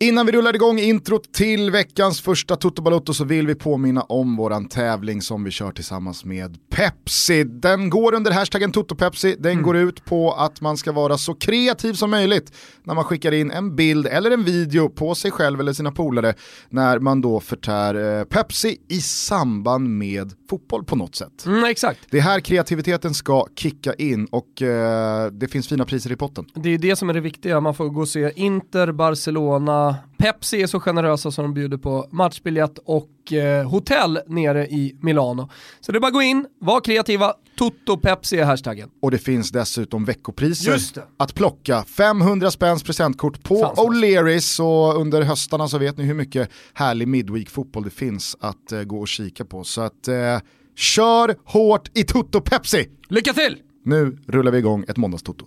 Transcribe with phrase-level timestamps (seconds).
[0.00, 4.36] Innan vi rullar igång introt till veckans första Toto Balotto så vill vi påminna om
[4.36, 7.44] våran tävling som vi kör tillsammans med Pepsi.
[7.44, 9.64] Den går under hashtaggen TotoPepsi, den mm.
[9.64, 13.50] går ut på att man ska vara så kreativ som möjligt när man skickar in
[13.50, 16.34] en bild eller en video på sig själv eller sina polare
[16.68, 21.46] när man då förtär eh, Pepsi i samband med fotboll på något sätt.
[21.46, 22.00] Mm, exakt.
[22.10, 26.44] Det är här kreativiteten ska kicka in och eh, det finns fina priser i potten.
[26.54, 29.87] Det är det som är det viktiga, man får gå och se Inter, Barcelona,
[30.18, 35.48] Pepsi är så generösa som de bjuder på matchbiljett och eh, hotell nere i Milano.
[35.80, 38.90] Så det är bara att gå in, var kreativa, Toto Pepsi är hashtaggen.
[39.02, 40.80] Och det finns dessutom veckopriser
[41.16, 41.84] att plocka.
[41.84, 47.84] 500 spänns presentkort på O'Learys och under höstarna så vet ni hur mycket härlig midweek-fotboll
[47.84, 49.64] det finns att eh, gå och kika på.
[49.64, 50.38] Så att eh,
[50.76, 52.88] kör hårt i Toto Pepsi!
[53.08, 53.56] Lycka till!
[53.84, 55.46] Nu rullar vi igång ett måndagstoto.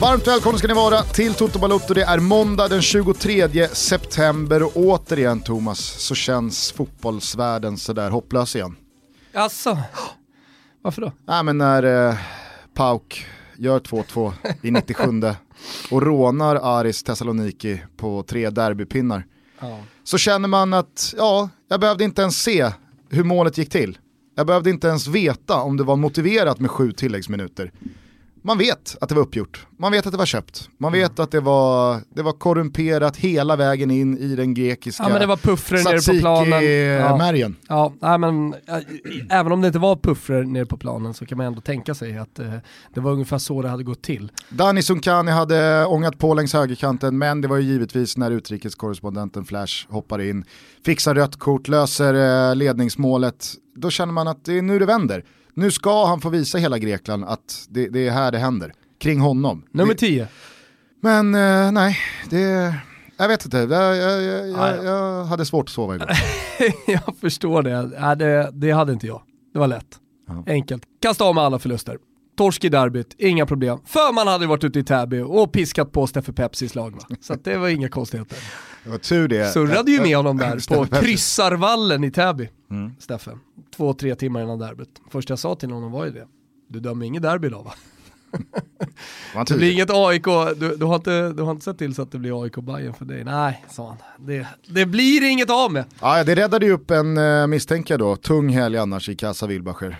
[0.00, 1.94] Varmt välkomna ska ni vara till Toto Balotto.
[1.94, 8.76] Det är måndag den 23 september och återigen Thomas så känns fotbollsvärlden sådär hopplös igen.
[9.34, 9.78] Alltså,
[10.82, 11.12] varför då?
[11.26, 12.14] Nej men när eh,
[12.74, 15.04] Pauk gör 2-2 i 97
[15.90, 19.26] och rånar Aris Thessaloniki på tre derbypinnar.
[19.60, 19.78] Ja.
[20.04, 22.72] Så känner man att, ja, jag behövde inte ens se
[23.10, 23.98] hur målet gick till.
[24.38, 27.72] Jag behövde inte ens veta om det var motiverat med sju tilläggsminuter
[28.42, 31.30] man vet att det var uppgjort, man vet att det var köpt, man vet att
[31.30, 35.36] det var, det var korrumperat hela vägen in i den grekiska ja, men det var
[35.36, 36.64] puffrer nere på planen.
[36.64, 37.16] Ja.
[37.16, 37.56] Märgen.
[37.68, 38.54] Ja, nej, men,
[39.30, 42.18] även om det inte var puffrer nere på planen så kan man ändå tänka sig
[42.18, 42.52] att eh,
[42.94, 44.32] det var ungefär så det hade gått till.
[44.48, 49.86] Dani Sunkani hade ångat på längs högerkanten men det var ju givetvis när utrikeskorrespondenten Flash
[49.88, 50.44] hoppar in,
[50.84, 52.14] fixar rött kort, löser
[52.50, 55.24] eh, ledningsmålet, då känner man att det är nu det vänder.
[55.58, 59.20] Nu ska han få visa hela Grekland att det, det är här det händer, kring
[59.20, 59.64] honom.
[59.70, 60.28] Nummer 10.
[61.00, 61.98] Men eh, nej,
[62.30, 62.74] det...
[63.16, 66.10] Jag vet inte, jag, jag, jag, jag hade svårt att sova igår.
[66.86, 67.72] jag förstår det.
[67.96, 68.50] Äh, det.
[68.52, 69.22] Det hade inte jag.
[69.52, 69.98] Det var lätt.
[70.28, 70.44] Ja.
[70.46, 70.82] Enkelt.
[71.02, 71.98] Kasta av med alla förluster.
[72.38, 73.78] Torsk i derbyt, inga problem.
[73.84, 76.90] För man hade varit ute i Täby och piskat på Steffe Pepsis lag.
[76.90, 77.16] Va?
[77.20, 78.38] Så det var inga konstigheter.
[78.84, 79.52] Det var tur det.
[79.52, 82.92] Surrade ju med honom där på kryssarvallen i Täby, mm.
[82.98, 83.30] Steffe.
[83.76, 84.88] Två, tre timmar innan derbyt.
[85.10, 86.26] Första jag sa till honom var ju det.
[86.68, 87.74] Du dömer inget derby idag va?
[89.48, 90.24] det blir inget AIK,
[90.56, 92.94] du, du, har inte, du har inte sett till så att det blir AIK Bayern
[92.94, 93.24] för dig.
[93.24, 94.26] Nej, sa han.
[94.26, 95.84] Det, det blir inget av med.
[96.00, 98.16] Ja, det räddade ju upp en uh, misstänker då.
[98.16, 99.98] Tung helg annars i Casa Wilbacher.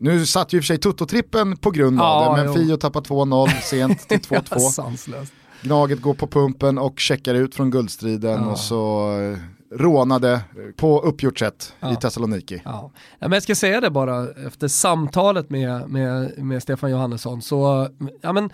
[0.00, 2.66] Nu satt ju i och för sig Toto-trippen på grund av ja, det, men jo.
[2.66, 5.26] Fio tappar 2-0 sent till 2-2.
[5.62, 8.50] Gnaget går på pumpen och checkar ut från guldstriden ja.
[8.50, 9.38] och så eh,
[9.78, 10.40] rånade
[10.76, 11.92] på uppgjort sätt ja.
[11.92, 12.62] i Thessaloniki.
[12.64, 12.90] Ja.
[13.18, 17.88] men jag ska säga det bara, efter samtalet med, med, med Stefan Johannesson så,
[18.20, 18.50] ja men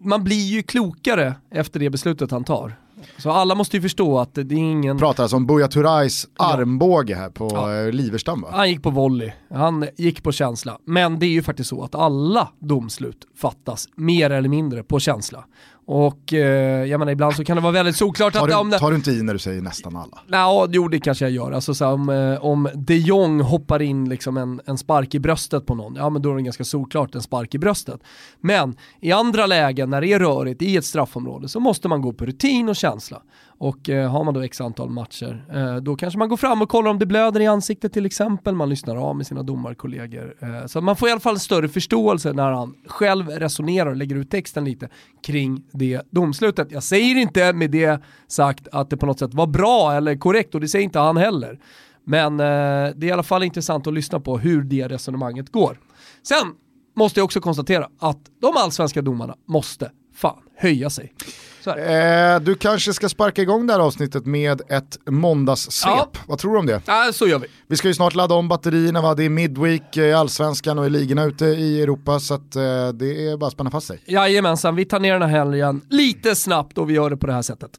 [0.00, 2.76] man blir ju klokare efter det beslutet han tar.
[3.18, 4.98] Så alla måste ju förstå att det är ingen...
[4.98, 7.74] Pratar alltså om Buya Turais armbåge här på ja.
[7.74, 8.48] Eh, Liverstam va?
[8.52, 10.78] Han gick på volley, han gick på känsla.
[10.84, 15.44] Men det är ju faktiskt så att alla domslut fattas mer eller mindre på känsla.
[15.88, 18.48] Och eh, jag menar ibland så kan det vara väldigt såklart tar att...
[18.48, 20.18] Du, om det, tar du inte i när du säger nästan alla?
[20.26, 21.52] Ja, jo det kanske jag gör.
[21.52, 25.66] Alltså så om, eh, om de Jong hoppar in liksom en, en spark i bröstet
[25.66, 28.00] på någon, ja men då är det ganska såklart en spark i bröstet.
[28.40, 32.12] Men i andra lägen när det är rörigt i ett straffområde så måste man gå
[32.12, 33.22] på rutin och känsla.
[33.58, 36.68] Och eh, har man då x antal matcher, eh, då kanske man går fram och
[36.68, 40.34] kollar om det blöder i ansiktet till exempel, man lyssnar av med sina domarkollegor.
[40.40, 44.16] Eh, så man får i alla fall större förståelse när han själv resonerar och lägger
[44.16, 44.88] ut texten lite
[45.22, 46.72] kring det domslutet.
[46.72, 50.54] Jag säger inte med det sagt att det på något sätt var bra eller korrekt
[50.54, 51.60] och det säger inte han heller.
[52.04, 55.80] Men eh, det är i alla fall intressant att lyssna på hur det resonemanget går.
[56.22, 56.52] Sen
[56.96, 61.12] måste jag också konstatera att de allsvenska domarna måste fan höja sig.
[61.66, 65.90] Eh, du kanske ska sparka igång det här avsnittet med ett måndagssvep.
[65.92, 66.08] Ja.
[66.26, 66.82] Vad tror du om det?
[66.86, 67.46] Ja, så gör vi.
[67.68, 69.14] Vi ska ju snart ladda om batterierna, va?
[69.14, 73.28] det är midweek i allsvenskan och i ligorna ute i Europa så att, eh, det
[73.28, 74.02] är bara att spänna fast sig.
[74.06, 77.32] Jajamensan, vi tar ner den här helgen lite snabbt och vi gör det på det
[77.32, 77.70] här sättet.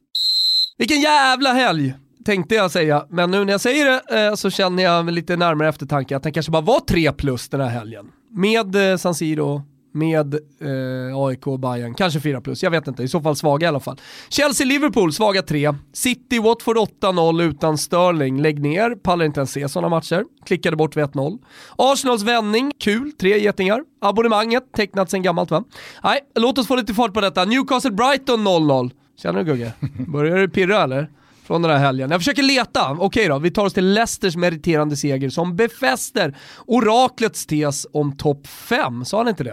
[0.78, 1.94] Vilken jävla helg!
[2.24, 5.68] tänkte jag säga, men nu när jag säger det eh, så känner jag lite närmare
[5.68, 8.06] eftertanke att den kanske bara var 3 plus den här helgen.
[8.30, 9.62] Med eh, San Siro
[9.92, 11.94] med eh, AIK och Bayern.
[11.94, 13.02] Kanske 4 plus, jag vet inte.
[13.02, 14.00] I så fall svaga i alla fall.
[14.28, 15.74] Chelsea-Liverpool, svaga 3.
[15.92, 18.42] City-Watford 8-0 utan Sterling.
[18.42, 20.24] Lägg ner, pallar inte ens se sådana matcher.
[20.46, 21.38] Klickade bort vid 1-0.
[21.76, 23.80] Arsenals vändning, kul, tre getingar.
[24.00, 25.64] Abonnemanget, tecknat sen gammalt va?
[26.04, 27.44] Nej, låt oss få lite fart på detta.
[27.44, 28.90] Newcastle-Brighton 0-0.
[29.22, 29.72] Känner du Gugge?
[30.06, 31.10] Börjar du pirra eller?
[31.48, 32.10] Från den här helgen.
[32.10, 32.96] Jag försöker leta.
[32.98, 36.36] Okej då, vi tar oss till Leicesters meriterande seger som befäster
[36.66, 39.04] oraklets tes om topp 5.
[39.04, 39.52] Sa han inte det?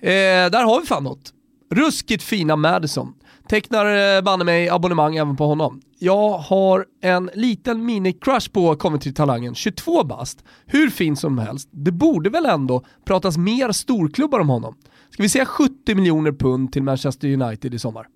[0.00, 1.32] Eh, där har vi fan något.
[1.74, 3.14] Ruskigt fina Madison.
[3.48, 5.80] Tecknar eh, banne mig abonnemang även på honom.
[5.98, 10.44] Jag har en liten mini-crush på Coventry-talangen, 22 bast.
[10.66, 11.68] Hur fin som helst.
[11.72, 14.74] Det borde väl ändå pratas mer storklubbar om honom.
[15.10, 18.06] Ska vi säga 70 miljoner pund till Manchester United i sommar?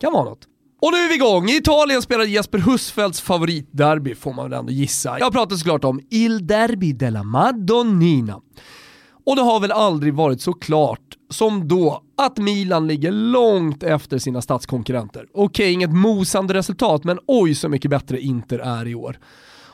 [0.00, 0.48] Kan vara något.
[0.80, 1.48] Och nu är vi igång!
[1.48, 5.18] I Italien spelar Jesper Husfeldts favoritderby får man väl ändå gissa.
[5.18, 8.40] Jag pratar såklart om Il Derby della Madonnina.
[9.26, 14.18] Och det har väl aldrig varit så klart som då att Milan ligger långt efter
[14.18, 15.26] sina statskonkurrenter.
[15.34, 19.18] Okej, inget mosande resultat, men oj så mycket bättre Inter är i år.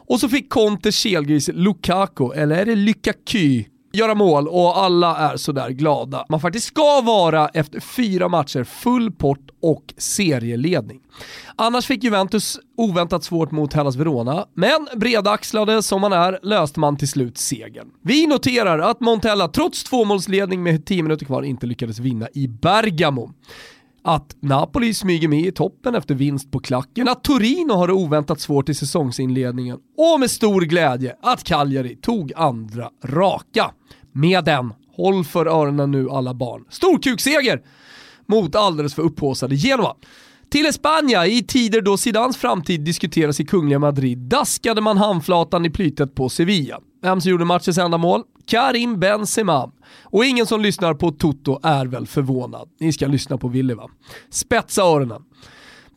[0.07, 5.37] Och så fick Conte kelgris Lukaku, eller är det Lukaku, göra mål och alla är
[5.37, 6.27] sådär glada.
[6.29, 11.01] Man faktiskt ska vara efter fyra matcher full pott och serieledning.
[11.57, 16.97] Annars fick Juventus oväntat svårt mot Hellas Verona, men bredaxlade som man är löste man
[16.97, 17.87] till slut segern.
[18.03, 23.31] Vi noterar att Montella trots tvåmålsledning med 10 minuter kvar inte lyckades vinna i Bergamo
[24.05, 28.41] att Napoli smyger med i toppen efter vinst på klacken, att Torino har det oväntat
[28.41, 33.71] svårt i säsongsinledningen och med stor glädje att Cagliari tog andra raka.
[34.13, 37.63] Med den, håll för öronen nu alla barn, storkukseger
[38.27, 39.95] mot alldeles för upphåsade Genoa.
[40.51, 45.71] Till Espanja, i tider då Zidans framtid diskuteras i Kungliga Madrid, daskade man handflatan i
[45.71, 46.81] plytet på Sevilla.
[47.03, 48.23] Vem som gjorde matchens enda mål?
[48.47, 49.71] Karim Benzema.
[50.03, 52.69] Och ingen som lyssnar på Toto är väl förvånad.
[52.81, 53.89] Ni ska lyssna på Willy va?
[54.31, 55.23] Spetsa öronen.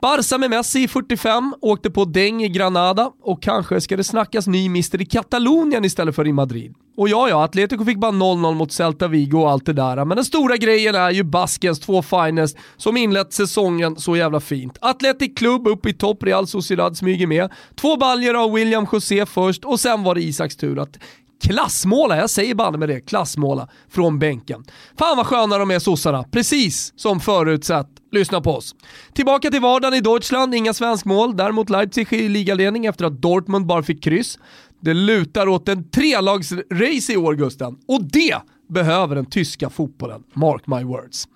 [0.01, 4.47] Barca med Messi i 45, åkte på däng i Granada och kanske ska det snackas
[4.47, 6.73] ny mister i Katalonien istället för i Madrid.
[6.97, 10.15] Och ja, ja, Atletico fick bara 0-0 mot Celta Vigo och allt det där, men
[10.15, 14.77] den stora grejen är ju Baskens två finest som inlett säsongen så jävla fint.
[14.81, 17.51] Atletic Club upp i topp, Real Sociedad smyger med.
[17.75, 20.97] Två baljer av William José först och sen var det Isaks tur att
[21.41, 24.63] klassmåla, jag säger banne med det, klassmåla från bänken.
[24.99, 27.89] Fan vad sköna de är sossarna, precis som förutsatt.
[28.11, 28.75] Lyssna på oss.
[29.13, 31.37] Tillbaka till vardagen i Deutschland, inga svenskmål.
[31.37, 34.39] Däremot Leipzig i ligaledning efter att Dortmund bara fick kryss.
[34.81, 38.37] Det lutar åt en trelagsrace i år Gusten, och det
[38.69, 40.23] behöver den tyska fotbollen.
[40.33, 41.27] Mark my words.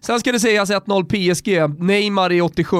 [0.00, 2.76] Sen ska det sägas 1-0 PSG, Neymar i 87.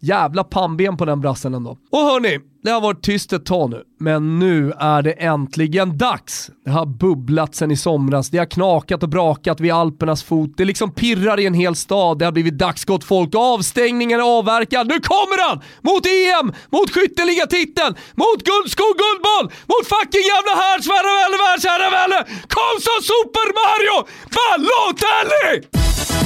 [0.00, 1.78] Jävla pannben på den brassen ändå.
[1.90, 6.50] Och hörni, det har varit tyst ett tag nu, men nu är det äntligen dags.
[6.64, 10.64] Det har bubblat sen i somras, det har knakat och brakat vid Alpernas fot, det
[10.64, 14.86] liksom pirrar i en hel stad, det har blivit dags gott folk, avstängningen är avverkad,
[14.88, 15.60] nu kommer han!
[15.82, 22.20] Mot EM, mot skytteligatiteln, mot guldskog, guldboll, mot fucking jävla härdsvärre, världsherravälde!
[22.56, 23.96] Kom så Super Mario
[24.34, 26.23] Balotelli!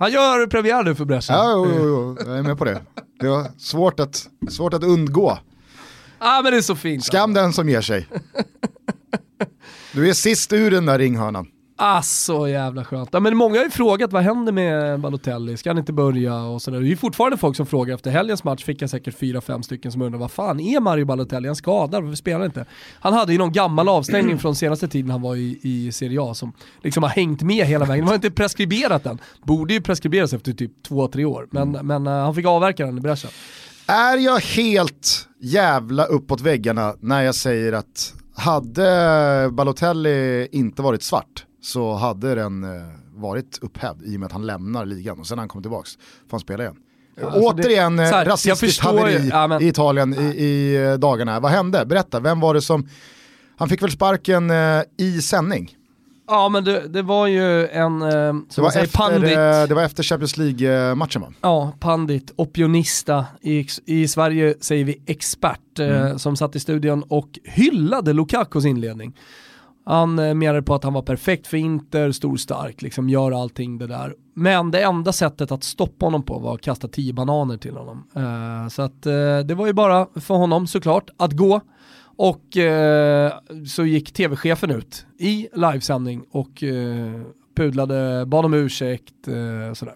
[0.00, 1.36] Han gör premiär nu för Brescia.
[1.36, 2.82] Ja, jo, jo, jo, jag är med på det.
[3.20, 5.38] Det var svårt att, svårt att undgå.
[6.18, 7.04] ah, men det är så fint.
[7.04, 8.08] Skam den som ger sig.
[9.92, 11.46] Du är sist ur den där ringhörnan.
[11.82, 13.08] Ah, så jävla skönt.
[13.12, 16.62] Ja, men många har ju frågat vad händer med Balotelli, ska han inte börja och
[16.62, 16.80] sådär.
[16.80, 19.62] Det är ju fortfarande folk som frågar efter helgens match, fick jag säkert fyra, fem
[19.62, 21.48] stycken som undrar vad fan är Mario Balotelli?
[21.48, 22.66] Han skadad, varför spelar han inte?
[23.00, 26.34] Han hade ju någon gammal avstängning från senaste tiden han var i, i Serie A
[26.34, 26.52] som
[26.82, 28.04] liksom har hängt med hela vägen.
[28.04, 29.18] Det var inte preskriberat än.
[29.42, 31.86] Borde ju preskriberas efter typ två, tre år, men, mm.
[31.86, 33.30] men uh, han fick avverka den i bräschen.
[33.86, 41.46] Är jag helt jävla uppåt väggarna när jag säger att hade Balotelli inte varit svart
[41.60, 42.70] så hade den eh,
[43.14, 45.88] varit upphävd i och med att han lämnar ligan och sen när han kommer tillbaka
[46.28, 46.76] får han spela igen.
[47.22, 51.40] Alltså Återigen det, här, rasistiskt haveri ja, i Italien i, i, eh, dagarna.
[51.40, 51.86] Vad hände?
[51.86, 52.88] Berätta, vem var det som...
[53.56, 55.76] Han fick väl sparken eh, i sändning?
[56.30, 58.08] Ja men det, det var ju en, eh,
[58.54, 59.36] det var, efter, pandit.
[59.36, 61.32] Eh, det var efter Champions League-matchen va?
[61.40, 63.26] Ja, pandit, opionista.
[63.40, 66.18] I, I Sverige säger vi expert, eh, mm.
[66.18, 69.16] som satt i studion och hyllade Lukakos inledning.
[69.90, 73.78] Han eh, menade på att han var perfekt för Inter, stor stark, liksom gör allting
[73.78, 74.14] det där.
[74.34, 78.06] Men det enda sättet att stoppa honom på var att kasta tio bananer till honom.
[78.16, 81.60] Uh, så att uh, det var ju bara för honom såklart att gå.
[82.16, 86.64] Och uh, så gick tv-chefen ut i livesändning och
[87.56, 89.14] pudlade, bad om ursäkt,
[89.74, 89.94] sådär.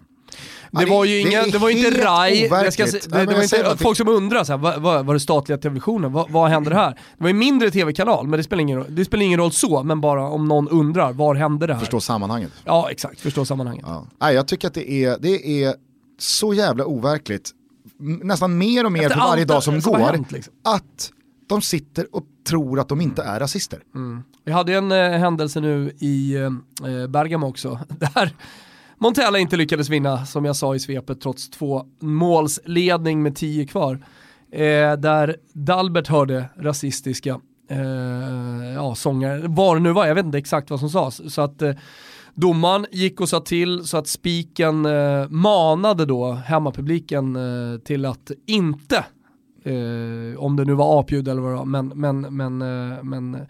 [0.71, 3.43] Det ja, var ju inga, det, det var inte Rai, det, ska, det, det var
[3.43, 6.71] inte, folk som undrar så här, vad, vad, var det statliga televisionen, vad, vad händer
[6.71, 6.89] här?
[6.89, 10.01] Det var en mindre tv-kanal, men det spelar, ingen, det spelar ingen roll så, men
[10.01, 11.79] bara om någon undrar, var hände det här?
[11.79, 12.51] Förstå sammanhanget.
[12.65, 13.85] Ja exakt, förstå sammanhanget.
[13.87, 14.07] Ja.
[14.21, 15.75] Nej, jag tycker att det är, det är
[16.19, 17.51] så jävla overkligt,
[17.99, 20.53] nästan mer och mer för varje dag som, går, hänt, liksom.
[20.63, 21.11] att
[21.47, 23.79] de sitter och tror att de inte är rasister.
[23.95, 24.23] Mm.
[24.45, 27.79] Vi hade ju en eh, händelse nu i eh, Bergamo också,
[28.13, 28.33] där
[29.05, 34.05] Montella inte lyckades vinna, som jag sa i svepet, trots två målsledning med tio kvar.
[34.51, 40.37] Eh, där Dalbert hörde rasistiska eh, ja, sånger, vad det nu var, jag vet inte
[40.37, 41.33] exakt vad som sades.
[41.33, 41.73] Så att eh,
[42.33, 48.31] domaren gick och sa till så att spiken eh, manade då hemmapubliken eh, till att
[48.45, 49.05] inte,
[49.63, 53.47] eh, om det nu var apljud eller vad det var, men, men, men, eh, men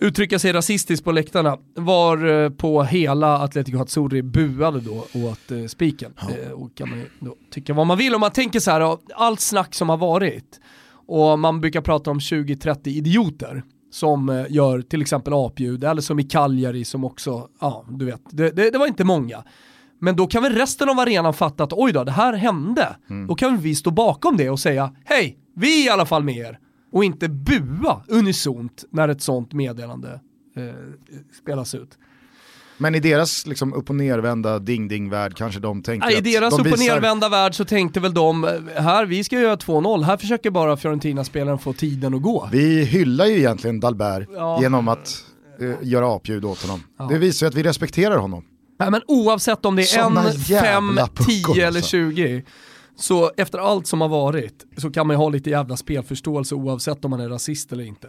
[0.00, 5.64] uttrycka sig rasistiskt på läktarna var eh, på hela Atletico Hatsuri buade då åt eh,
[5.66, 6.12] spiken.
[6.20, 6.28] Ja.
[6.30, 9.40] Eh, och kan man då tycka vad man vill om man tänker så här, allt
[9.40, 10.60] snack som har varit
[11.06, 16.24] och man brukar prata om 20-30 idioter som gör till exempel apljud eller som i
[16.24, 19.44] Cagliari som också, ja du vet, det, det, det, var inte många.
[20.00, 22.96] Men då kan väl resten av arenan fatta att oj då, det här hände.
[23.10, 23.26] Mm.
[23.26, 26.36] Då kan vi stå bakom det och säga hej, vi är i alla fall med
[26.36, 26.58] er
[26.94, 30.20] och inte bua unisont när ett sånt meddelande
[30.56, 30.64] eh,
[31.42, 31.98] spelas ut.
[32.78, 36.66] Men i deras liksom, upp och nervända ding-ding-värld kanske de tänker ja, I deras de
[36.66, 40.16] upp och nervända värld så tänkte väl de, eh, här vi ska göra 2-0, här
[40.16, 42.48] försöker bara Fiorentina-spelaren få tiden att gå.
[42.52, 44.58] Vi hyllar ju egentligen Dalbert ja.
[44.62, 45.24] genom att
[45.60, 46.82] uh, göra apljud åt honom.
[46.98, 47.04] Ja.
[47.04, 48.44] Det visar ju att vi respekterar honom.
[48.78, 52.50] Nej, men oavsett om det är Såna en, fem, tio eller 20 alltså.
[52.96, 57.04] Så efter allt som har varit så kan man ju ha lite jävla spelförståelse oavsett
[57.04, 58.08] om man är rasist eller inte.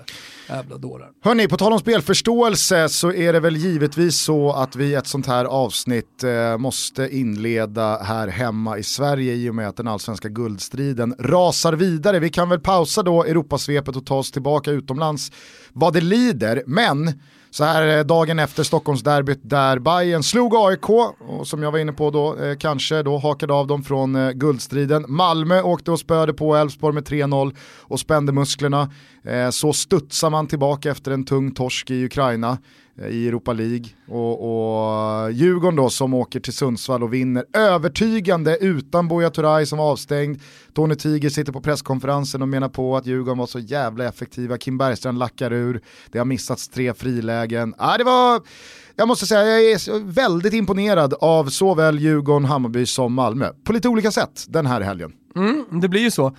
[0.49, 1.09] Jävla dårar.
[1.21, 5.07] Hörni, på tal om spelförståelse så är det väl givetvis så att vi i ett
[5.07, 9.87] sånt här avsnitt eh, måste inleda här hemma i Sverige i och med att den
[9.87, 12.19] allsvenska guldstriden rasar vidare.
[12.19, 15.31] Vi kan väl pausa då Europasvepet och ta oss tillbaka utomlands
[15.73, 17.13] vad det lider, men
[17.55, 21.91] så här eh, dagen efter Stockholmsderbyt där Bayern slog AIK och som jag var inne
[21.91, 25.05] på då eh, kanske då hakade av dem från eh, guldstriden.
[25.07, 28.89] Malmö åkte och spöade på Elfsborg med 3-0 och spände musklerna.
[29.23, 32.57] Eh, så studsar man tillbaka efter en tung torsk i Ukraina
[33.09, 33.85] i Europa League.
[34.07, 39.77] Och, och Djurgården då som åker till Sundsvall och vinner övertygande utan Buya Turay som
[39.77, 40.41] var avstängd.
[40.73, 44.57] Tony Tiger sitter på presskonferensen och menar på att Djurgården var så jävla effektiva.
[44.57, 45.81] Kim Bergstrand lackar ur.
[46.11, 47.73] Det har missats tre frilägen.
[47.77, 48.41] Ah, det var
[48.97, 53.49] jag måste säga, jag är väldigt imponerad av såväl Djurgården, Hammarby som Malmö.
[53.63, 55.11] På lite olika sätt den här helgen.
[55.35, 56.35] Mm, det blir ju så.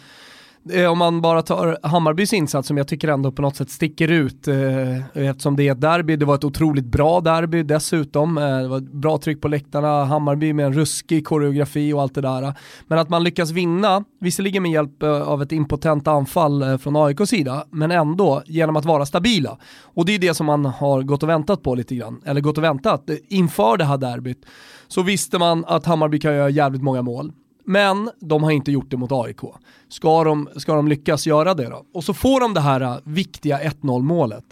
[0.73, 4.09] Eh, om man bara tar Hammarbys insats som jag tycker ändå på något sätt sticker
[4.09, 8.59] ut eh, eftersom det är ett derby, det var ett otroligt bra derby dessutom, eh,
[8.59, 12.55] det var bra tryck på läktarna, Hammarby med en ruskig koreografi och allt det där.
[12.87, 16.97] Men att man lyckas vinna, visserligen med hjälp eh, av ett impotent anfall eh, från
[16.97, 19.59] AIKs sida, men ändå genom att vara stabila.
[19.83, 22.59] Och det är det som man har gått och väntat på lite grann, eller gått
[22.59, 24.47] och väntat inför det här derbyt.
[24.89, 27.33] Så visste man att Hammarby kan göra jävligt många mål.
[27.67, 29.41] Men de har inte gjort det mot AIK.
[29.89, 31.85] Ska de, ska de lyckas göra det då?
[31.95, 34.45] Och så får de det här äh, viktiga 1-0 målet.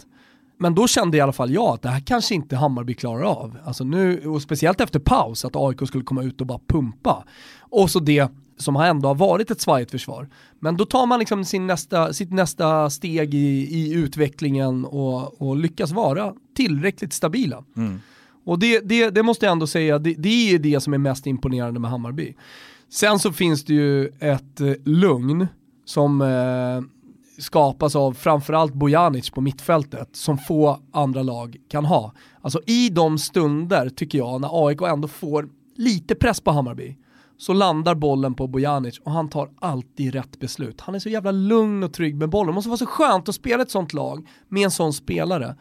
[0.57, 3.57] Men då kände i alla fall jag att det här kanske inte Hammarby klarar av.
[3.65, 7.23] Alltså nu, och speciellt efter paus, att AIK skulle komma ut och bara pumpa.
[7.59, 10.29] Och så det som ändå har varit ett svajigt försvar.
[10.59, 15.55] Men då tar man liksom sin nästa, sitt nästa steg i, i utvecklingen och, och
[15.55, 17.63] lyckas vara tillräckligt stabila.
[17.77, 17.99] Mm.
[18.45, 21.27] Och det, det, det, måste jag ändå säga, det, det är det som är mest
[21.27, 22.35] imponerande med Hammarby.
[22.89, 25.47] Sen så finns det ju ett eh, lugn
[25.85, 26.81] som eh,
[27.41, 32.13] skapas av framförallt Bojanic på mittfältet som få andra lag kan ha.
[32.41, 36.97] Alltså i de stunder tycker jag när AIK ändå får lite press på Hammarby
[37.37, 40.81] så landar bollen på Bojanic och han tar alltid rätt beslut.
[40.81, 42.47] Han är så jävla lugn och trygg med bollen.
[42.47, 45.55] Det måste vara så skönt att spela ett sånt lag med en sån spelare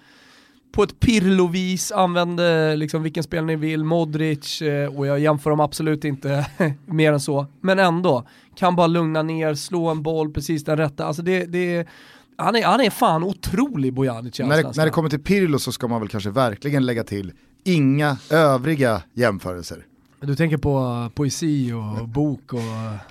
[0.75, 5.61] på ett Pirlo-vis, använde liksom vilken spelare ni vill, Modric, eh, och jag jämför dem
[5.61, 6.47] absolut inte
[6.87, 8.26] mer än så, men ändå,
[8.57, 11.88] kan bara lugna ner, slå en boll precis den rätta, alltså det, det
[12.37, 15.73] han är, han är fan otrolig Bojanic när det, när det kommer till Pirlo så
[15.73, 17.33] ska man väl kanske verkligen lägga till
[17.64, 19.87] inga övriga jämförelser.
[20.21, 22.61] Du tänker på poesi och bok och...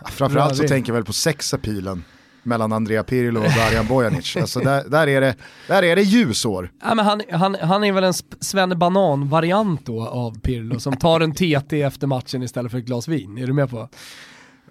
[0.11, 2.03] Framförallt så tänker jag väl på sexapilen
[2.43, 4.35] mellan Andrea Pirlo och Darijan Bojanic.
[4.43, 5.35] Alltså där, där, är det,
[5.67, 6.71] där är det ljusår.
[6.81, 11.21] Ja, men han, han, han är väl en Svenne Banan-variant då av Pirlo som tar
[11.21, 13.37] en TT efter matchen istället för ett glas vin.
[13.37, 13.89] Är du med på?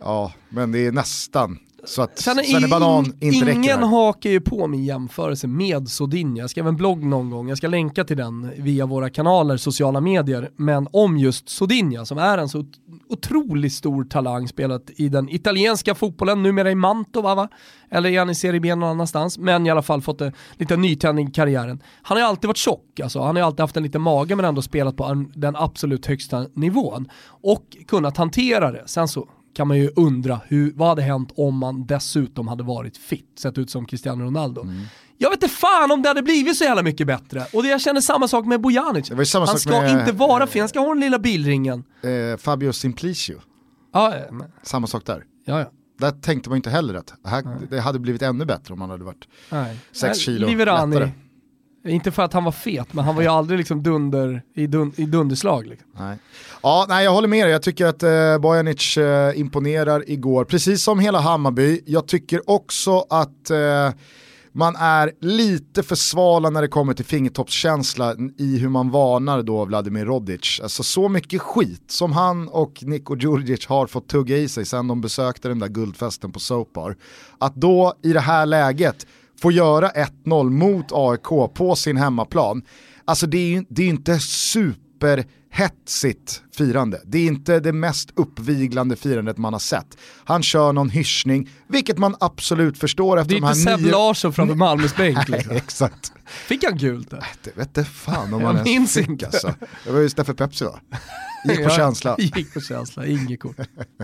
[0.00, 4.66] Ja, men det är nästan Så att Svennebanan inte ingen räcker Ingen hakar ju på
[4.66, 6.42] min jämförelse med Sodinja.
[6.42, 10.00] Jag skrev en blogg någon gång, jag ska länka till den via våra kanaler, sociala
[10.00, 12.64] medier, men om just Sodinja som är en så
[13.08, 17.48] otroligt stor talang, spelat i den italienska fotbollen, numera i Mantova va?
[17.90, 19.38] Eller är han i Serie B någon annanstans?
[19.38, 21.82] Men i alla fall fått en lite nytändning i karriären.
[22.02, 23.20] Han har ju alltid varit tjock, alltså.
[23.20, 26.46] han har ju alltid haft en liten mage men ändå spelat på den absolut högsta
[26.54, 27.08] nivån.
[27.26, 28.82] Och kunnat hantera det.
[28.86, 32.97] Sen så kan man ju undra hur, vad hade hänt om man dessutom hade varit
[32.97, 34.62] fit, sett ut som Cristiano Ronaldo.
[34.62, 34.82] Mm.
[35.18, 37.47] Jag vet inte fan om det hade blivit så jävla mycket bättre.
[37.52, 39.11] Och det, jag känner samma sak med Bojanic.
[39.11, 41.85] han ska med, inte vara fin, han ska ha den lilla bilringen.
[42.02, 43.40] Eh, Fabio Simplicio.
[43.92, 44.52] Ja, men...
[44.62, 45.25] Samma sak där.
[45.44, 45.71] Ja, ja.
[45.99, 48.90] Där tänkte man inte heller att det, här, det hade blivit ännu bättre om han
[48.90, 49.28] hade varit
[49.92, 50.94] 6 kilo Liverani.
[50.94, 51.11] lättare.
[51.84, 54.92] Inte för att han var fet, men han var ju aldrig liksom dunder, i, dun,
[54.96, 55.66] i dunderslag.
[55.66, 55.88] Liksom.
[55.98, 56.18] Nej.
[56.62, 57.52] Ja, nej, jag håller med dig.
[57.52, 61.80] Jag tycker att eh, Bojanic eh, imponerar igår, precis som hela Hammarby.
[61.86, 63.90] Jag tycker också att eh,
[64.52, 69.64] man är lite för svala när det kommer till fingertoppskänsla i hur man varnar då
[69.64, 70.60] Vladimir Rodic.
[70.62, 74.88] Alltså så mycket skit som han och Niko Djurdjic har fått tugga i sig sen
[74.88, 76.96] de besökte den där guldfesten på Sopar.
[77.38, 79.06] Att då i det här läget
[79.42, 79.88] får göra
[80.25, 82.62] 1-0 mot AIK på sin hemmaplan,
[83.04, 84.81] alltså det är ju det är inte super
[85.50, 87.00] hetsigt firande.
[87.04, 89.97] Det är inte det mest uppviglande firandet man har sett.
[90.25, 93.64] Han kör någon hyschning, vilket man absolut förstår efter de här nio...
[93.64, 95.56] Det är inte Seb Larsson framför Malmös bänk liksom.
[95.56, 96.12] exakt.
[96.26, 97.11] Fick han gult?
[97.42, 99.26] Det vet fan om man ens fick inte.
[99.26, 99.54] alltså.
[99.85, 100.80] Det var ju Steffe Pepsi va?
[101.44, 102.16] Gick på känsla.
[102.18, 103.56] Gick på känsla, inget kort.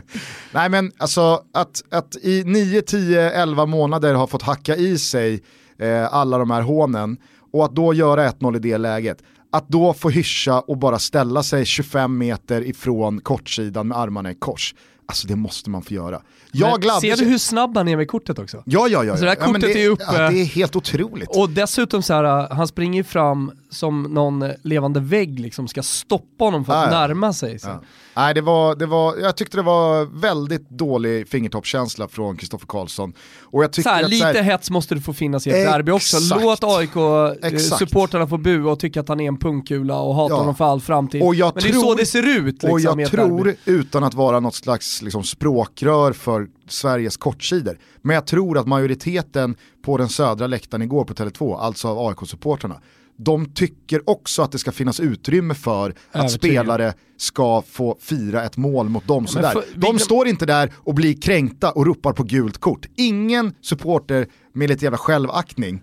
[0.52, 5.43] Nej men alltså att, att i 9, 10, 11 månader ha fått hacka i sig
[5.78, 7.17] eh, alla de här hånen
[7.52, 11.43] och att då göra 1-0 i det läget att då få hyscha och bara ställa
[11.43, 14.75] sig 25 meter ifrån kortsidan med armarna i kors.
[15.07, 16.23] Alltså det måste man få göra.
[16.52, 18.62] Jag gladde ser du hur snabb han är med kortet också?
[18.67, 19.11] Ja, ja, ja.
[19.11, 20.05] Alltså det här kortet ja, det, är uppe.
[20.07, 21.37] Ja, det är helt otroligt.
[21.37, 26.64] Och dessutom så här, han springer fram som någon levande vägg liksom ska stoppa honom
[26.64, 27.58] för att ja, närma sig.
[27.58, 27.68] Så.
[28.16, 33.12] Nej, det var, det var, jag tyckte det var väldigt dålig fingertoppskänsla från Kristoffer Karlsson.
[33.42, 35.72] Och jag så här, att, lite här, hets måste det få finnas i ett exakt,
[35.72, 36.16] derby också.
[36.40, 40.38] Låt AIK-supportrarna eh, få bua och tycka att han är en pungkula och hata ja.
[40.38, 41.22] honom för all framtid.
[41.22, 42.62] Och jag Men tror, det är så det ser ut.
[42.62, 48.14] Liksom, och jag tror, utan att vara något slags liksom, språkrör för Sveriges kortsidor, men
[48.14, 52.80] jag tror att majoriteten på den södra läktaren igår på Tele2, alltså av AIK-supportrarna,
[53.18, 58.57] de tycker också att det ska finnas utrymme för att spelare ska få fira ett
[58.57, 59.26] mål mot dem.
[59.26, 59.50] Sådär.
[59.50, 59.98] För, de vi...
[59.98, 62.87] står inte där och blir kränkta och ropar på gult kort.
[62.96, 65.83] Ingen supporter med lite jävla självaktning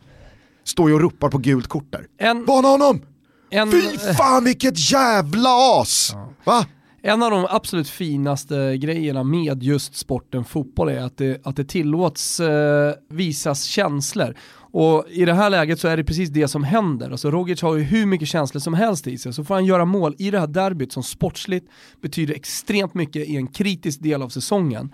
[0.64, 2.08] står ju och ropar på gult kort där.
[2.18, 2.46] En...
[2.46, 3.02] Varna honom!
[3.50, 3.72] En...
[3.72, 5.50] Fy fan vilket jävla
[5.82, 6.10] as!
[6.14, 6.34] Ja.
[6.44, 6.66] Va?
[7.08, 11.66] En av de absolut finaste grejerna med just sporten fotboll är att det, att det
[11.66, 14.36] tillåts eh, visas känslor.
[14.78, 17.12] Och i det här läget så är det precis det som händer.
[17.12, 19.86] Alltså Rogic har ju hur mycket känslor som helst i sig, så får han göra
[19.86, 21.68] mål i det här derbyt som sportsligt
[22.02, 24.94] betyder extremt mycket i en kritisk del av säsongen.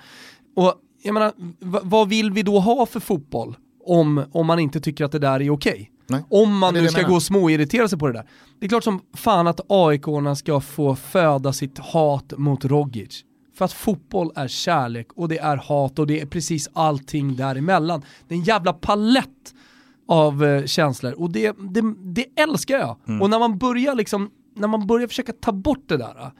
[0.56, 1.34] Och jag menar,
[1.84, 5.42] vad vill vi då ha för fotboll om, om man inte tycker att det där
[5.42, 5.92] är okej?
[6.10, 6.22] Okay?
[6.30, 8.26] Om man nu ska gå och småirritera sig på det där.
[8.60, 10.04] Det är klart som fan att aik
[10.38, 13.24] ska få föda sitt hat mot Rogic.
[13.58, 18.02] För att fotboll är kärlek och det är hat och det är precis allting däremellan.
[18.28, 19.54] Det är en jävla palett
[20.12, 22.98] av eh, känslor och det, det, det älskar jag.
[23.08, 23.22] Mm.
[23.22, 26.32] Och när man börjar liksom, när man börjar försöka ta bort det där,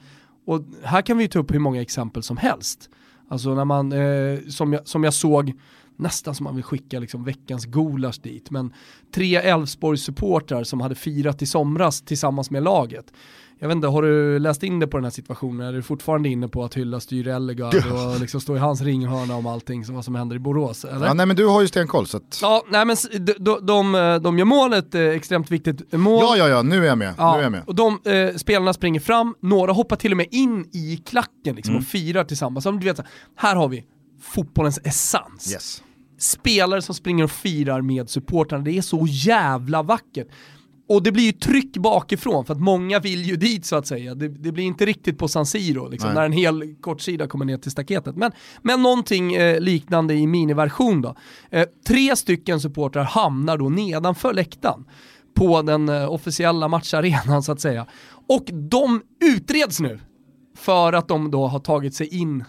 [0.46, 2.90] och här kan vi ju ta upp hur många exempel som helst.
[3.28, 5.52] Alltså när man, eh, som, jag, som jag såg,
[5.96, 8.72] nästan som man vill skicka liksom veckans gulasch dit, men
[9.14, 13.12] tre Elfsborgs supportrar som hade firat i somras tillsammans med laget
[13.62, 15.68] jag vet inte, har du läst in det på den här situationen?
[15.68, 19.36] Är du fortfarande inne på att hylla Styr Ellegard och liksom stå i hans ringhörna
[19.36, 20.84] om allting som, vad som händer i Borås?
[20.84, 21.06] Eller?
[21.06, 22.38] Ja, nej men du har ju stenkoll så att...
[22.42, 26.20] Ja, nej men de, de, de, de gör målet, eh, extremt viktigt mål.
[26.20, 27.14] Ja, ja, ja, nu är jag med.
[27.18, 27.62] Ja, nu är jag med.
[27.66, 31.74] Och de eh, spelarna springer fram, några hoppar till och med in i klacken liksom,
[31.74, 31.82] mm.
[31.82, 32.64] och firar tillsammans.
[32.64, 33.00] du vet,
[33.36, 33.84] här har vi
[34.22, 35.52] fotbollens essens.
[35.52, 35.82] Yes.
[36.18, 40.28] Spelare som springer och firar med supportrarna, det är så jävla vackert.
[40.92, 44.14] Och det blir ju tryck bakifrån för att många vill ju dit så att säga.
[44.14, 47.56] Det, det blir inte riktigt på San Siro liksom, när en hel kortsida kommer ner
[47.56, 48.16] till staketet.
[48.16, 51.16] Men, men någonting eh, liknande i miniversion då.
[51.50, 54.84] Eh, tre stycken supportrar hamnar då nedanför läktaren
[55.34, 57.86] på den eh, officiella matcharenan så att säga.
[58.28, 60.00] Och de utreds nu
[60.54, 62.44] för att de då har tagit sig in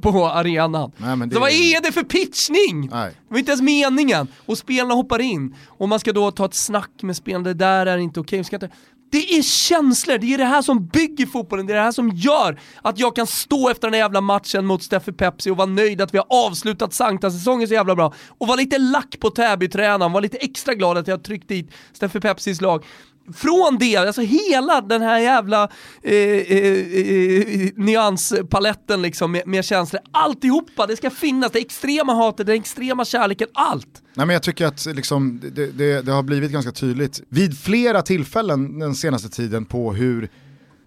[0.00, 0.92] på arenan.
[0.96, 1.34] Nej, det...
[1.34, 2.88] Så vad är det för pitchning?
[2.92, 3.10] Nej.
[3.10, 4.28] Det var inte ens meningen.
[4.46, 7.86] Och spelarna hoppar in och man ska då ta ett snack med spelarna, det där
[7.86, 8.40] är inte okej.
[8.40, 8.68] Okay.
[9.10, 12.10] Det är känslor, det är det här som bygger fotbollen, det är det här som
[12.10, 15.66] gör att jag kan stå efter den här jävla matchen mot Steffe Pepsi och vara
[15.66, 18.12] nöjd att vi har avslutat Sankta-säsongen så jävla bra.
[18.28, 21.70] Och vara lite lack på Täby-tränaren, vara lite extra glad att jag har tryckt dit
[21.92, 22.84] Steffe Pepsis lag
[23.32, 25.68] från det, alltså hela den här jävla
[26.02, 32.46] eh, eh, eh, nyanspaletten liksom med, med känslor, alltihopa, det ska finnas, det extrema hatet,
[32.46, 34.02] den extrema kärleken, allt.
[34.14, 38.02] Nej, men jag tycker att liksom, det, det, det, har blivit ganska tydligt vid flera
[38.02, 40.28] tillfällen den senaste tiden på hur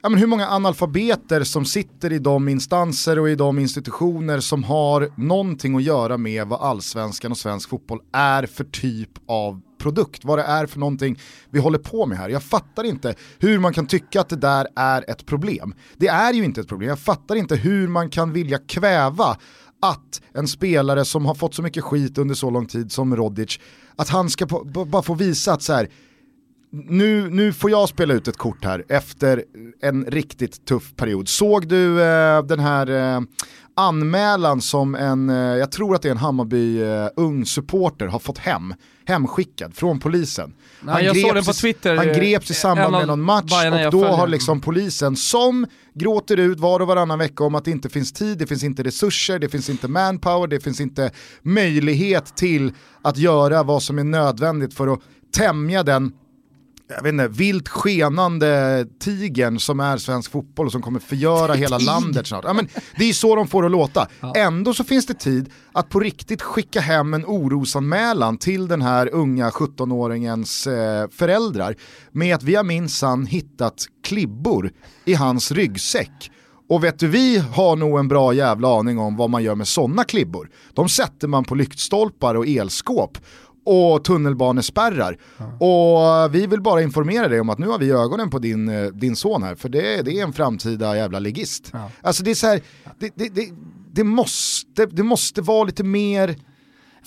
[0.02, 4.64] ja, men hur många analfabeter som sitter i de instanser och i de institutioner som
[4.64, 10.26] har någonting att göra med vad allsvenskan och svensk fotboll är för typ av produkt,
[10.26, 12.30] vad det är för någonting vi håller på med här.
[12.30, 15.74] Jag fattar inte hur man kan tycka att det där är ett problem.
[15.98, 19.38] Det är ju inte ett problem, jag fattar inte hur man kan vilja kväva
[19.82, 23.60] att en spelare som har fått så mycket skit under så lång tid som Rodic,
[23.96, 25.90] att han ska bara få visa att så här,
[26.72, 29.44] nu, nu får jag spela ut ett kort här efter
[29.82, 31.28] en riktigt tuff period.
[31.28, 33.22] Såg du eh, den här eh,
[33.78, 38.20] anmälan som en, eh, jag tror att det är en Hammarby eh, ung supporter har
[38.20, 38.74] fått hem,
[39.06, 40.54] hemskickad från polisen.
[40.82, 43.54] Nej, han, på Twitter, han greps i samband med någon match
[43.86, 47.72] och då har liksom polisen som gråter ut var och varannan vecka om att det
[47.72, 51.12] inte finns tid, det finns inte resurser, det finns inte manpower, det finns inte
[51.42, 55.00] möjlighet till att göra vad som är nödvändigt för att
[55.38, 56.12] tämja den
[56.90, 61.78] jag vet inte, vilt skenande tigern som är svensk fotboll och som kommer förgöra hela
[61.78, 62.44] landet snart.
[62.48, 64.08] Ja, men det är så de får att låta.
[64.20, 64.34] Ja.
[64.36, 69.10] Ändå så finns det tid att på riktigt skicka hem en orosanmälan till den här
[69.14, 71.76] unga 17-åringens eh, föräldrar
[72.12, 74.72] med att vi har minsann hittat klibbor
[75.06, 76.32] i hans ryggsäck.
[76.70, 79.68] Och vet du, vi har nog en bra jävla aning om vad man gör med
[79.68, 80.50] sådana klibbor.
[80.74, 83.18] De sätter man på lyktstolpar och elskåp
[83.68, 85.18] och tunnelbanespärrar.
[85.38, 85.66] Ja.
[85.66, 88.86] Och vi vill bara informera dig om att nu har vi ögonen på din, eh,
[88.86, 91.70] din son här, för det, det är en framtida jävla ligist.
[91.74, 91.92] Ja.
[92.02, 92.62] Alltså det är så här,
[93.00, 93.50] det, det, det,
[93.94, 96.36] det, måste, det måste vara lite mer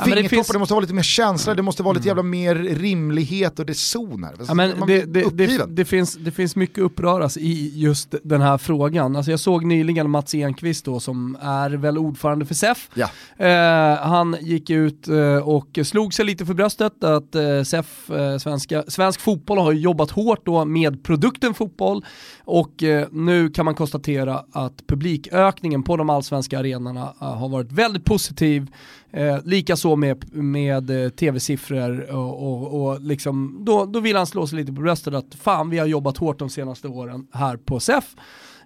[0.01, 0.49] Ja, Fingertoppar, det, finns...
[0.49, 2.17] det måste vara lite mer känsla, det måste vara lite mm.
[2.17, 4.35] jävla mer rimlighet och reson här.
[4.49, 8.59] Ja, men det, det, det, det, finns, det finns mycket uppröras i just den här
[8.59, 9.17] frågan.
[9.17, 12.89] Alltså jag såg nyligen Mats Enqvist då, som är väl ordförande för SEF.
[12.95, 13.11] Ja.
[13.47, 18.39] Eh, han gick ut eh, och slog sig lite för bröstet att eh, SEF, eh,
[18.39, 22.05] svenska, svensk fotboll har jobbat hårt då med produkten fotboll
[22.45, 28.67] och nu kan man konstatera att publikökningen på de allsvenska arenorna har varit väldigt positiv.
[29.13, 34.47] Eh, Likaså med, med eh, tv-siffror och, och, och liksom, då, då vill han slå
[34.47, 37.81] sig lite på bröstet att fan vi har jobbat hårt de senaste åren här på
[37.81, 38.17] SEF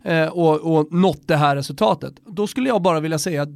[0.03, 2.15] eh, och, och nått det här resultatet.
[2.27, 3.47] Då skulle jag bara vilja säga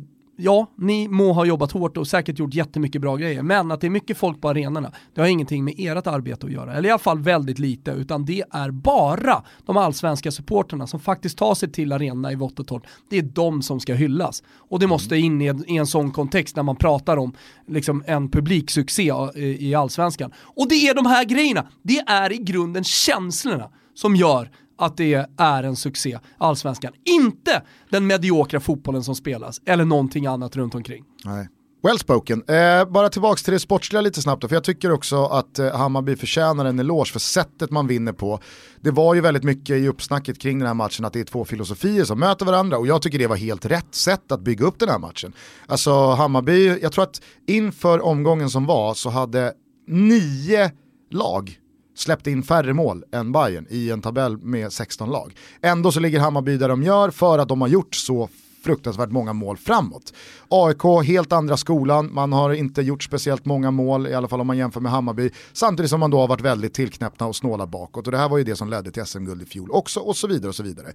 [0.40, 3.86] ja, ni må ha jobbat hårt och säkert gjort jättemycket bra grejer, men att det
[3.86, 6.74] är mycket folk på arenorna, det har ingenting med ert arbete att göra.
[6.74, 11.38] Eller i alla fall väldigt lite, utan det är bara de allsvenska supporterna som faktiskt
[11.38, 12.86] tar sig till arenorna i vått och torrt.
[13.10, 14.42] Det är de som ska hyllas.
[14.56, 14.90] Och det mm.
[14.90, 17.34] måste in i en, i en sån kontext när man pratar om
[17.66, 20.32] liksom, en publiksuccé i, i allsvenskan.
[20.38, 25.26] Och det är de här grejerna, det är i grunden känslorna som gör att det
[25.38, 26.92] är en succé, allsvenskan.
[27.04, 31.04] Inte den mediokra fotbollen som spelas eller någonting annat runt omkring.
[31.24, 31.48] Nej.
[31.82, 32.42] Well spoken.
[32.48, 35.76] Eh, bara tillbaka till det sportsliga lite snabbt då, för jag tycker också att eh,
[35.76, 38.40] Hammarby förtjänar en eloge för sättet man vinner på.
[38.80, 41.44] Det var ju väldigt mycket i uppsnacket kring den här matchen att det är två
[41.44, 44.78] filosofier som möter varandra och jag tycker det var helt rätt sätt att bygga upp
[44.78, 45.32] den här matchen.
[45.66, 49.52] Alltså Hammarby, jag tror att inför omgången som var så hade
[49.86, 50.70] nio
[51.10, 51.58] lag
[51.98, 55.34] släppte in färre mål än Bayern i en tabell med 16 lag.
[55.62, 58.28] Ändå så ligger Hammarby där de gör för att de har gjort så
[58.64, 60.12] fruktansvärt många mål framåt.
[60.48, 64.46] AIK, helt andra skolan, man har inte gjort speciellt många mål, i alla fall om
[64.46, 68.06] man jämför med Hammarby, samtidigt som man då har varit väldigt tillknäppna och snåla bakåt.
[68.06, 70.26] Och det här var ju det som ledde till SM-guld i fjol också, och så
[70.26, 70.92] vidare och så vidare.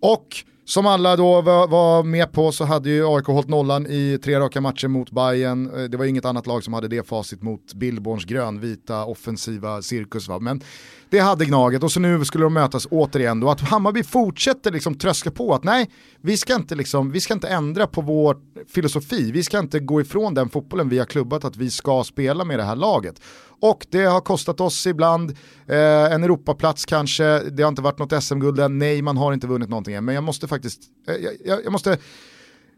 [0.00, 4.40] Och som alla då var, med på så hade ju AIK hållit nollan i tre
[4.40, 5.74] raka matcher mot Bayern.
[5.76, 10.28] Eh, det var inget annat lag som hade det facit mot Billborns grönvita offensiva cirkus.
[10.28, 10.38] Va?
[10.38, 10.62] Men
[11.10, 13.50] det hade Gnaget och så nu skulle de mötas återigen då.
[13.50, 17.48] Att Hammarby fortsätter liksom tröska på att nej, vi ska inte, liksom, vi ska inte
[17.48, 18.36] ändra på vår
[18.68, 19.32] filosofi.
[19.32, 22.58] Vi ska inte gå ifrån den fotbollen vi har klubbat att vi ska spela med
[22.58, 23.20] det här laget.
[23.62, 25.30] Och det har kostat oss ibland
[25.66, 29.46] eh, en Europaplats kanske, det har inte varit något SM-guld än, nej man har inte
[29.46, 31.98] vunnit någonting än, men jag måste faktiskt, eh, jag, jag, måste,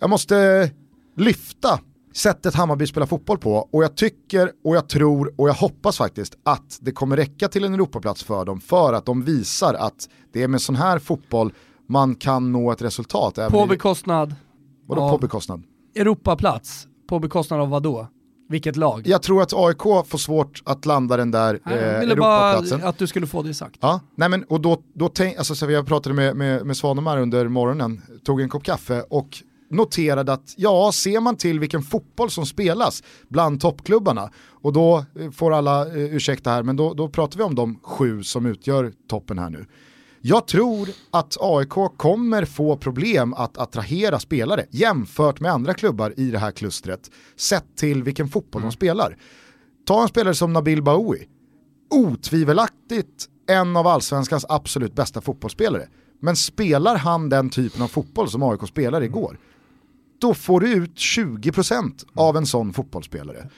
[0.01, 0.71] jag måste
[1.17, 1.81] lyfta
[2.15, 6.37] sättet Hammarby spelar fotboll på och jag tycker och jag tror och jag hoppas faktiskt
[6.43, 10.43] att det kommer räcka till en Europaplats för dem för att de visar att det
[10.43, 11.53] är med sån här fotboll
[11.89, 13.39] man kan nå ett resultat.
[13.51, 14.35] På bekostnad?
[14.87, 15.63] Vadå på bekostnad?
[15.95, 18.09] Europaplats, på bekostnad av vad då?
[18.49, 19.03] Vilket lag?
[19.05, 22.81] Jag tror att AIK får svårt att landa den där Nej, jag eh, ville Europaplatsen.
[22.81, 23.77] bara att du skulle få det sagt.
[23.81, 27.19] Ja, nej men och då, då tänk, alltså så jag pratade med, med, med Svanemar
[27.19, 29.29] under morgonen, tog en kopp kaffe och
[29.71, 34.31] noterade att ja, ser man till vilken fotboll som spelas bland toppklubbarna
[34.63, 37.79] och då eh, får alla eh, ursäkta här, men då, då pratar vi om de
[37.83, 39.67] sju som utgör toppen här nu.
[40.27, 46.31] Jag tror att AIK kommer få problem att attrahera spelare jämfört med andra klubbar i
[46.31, 48.71] det här klustret, sett till vilken fotboll mm.
[48.71, 49.17] de spelar.
[49.87, 51.27] Ta en spelare som Nabil Bahoui,
[51.91, 55.89] otvivelaktigt en av allsvenskans absolut bästa fotbollsspelare.
[56.21, 59.39] Men spelar han den typen av fotboll som AIK spelade igår,
[60.21, 63.49] då får du ut 20% av en sån fotbollsspelare.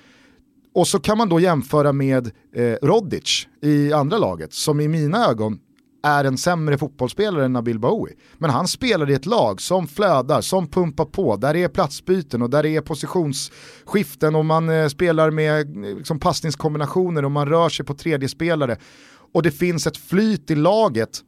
[0.74, 5.26] Och så kan man då jämföra med eh, Rodic i andra laget, som i mina
[5.26, 5.58] ögon
[6.06, 8.12] är en sämre fotbollsspelare än Nabil Bahoui.
[8.38, 12.42] Men han spelar i ett lag som flödar, som pumpar på, där det är platsbyten
[12.42, 17.68] och där det är positionsskiften och man eh, spelar med liksom, passningskombinationer och man rör
[17.68, 18.76] sig på tredje spelare.
[19.32, 21.20] Och det finns ett flyt i laget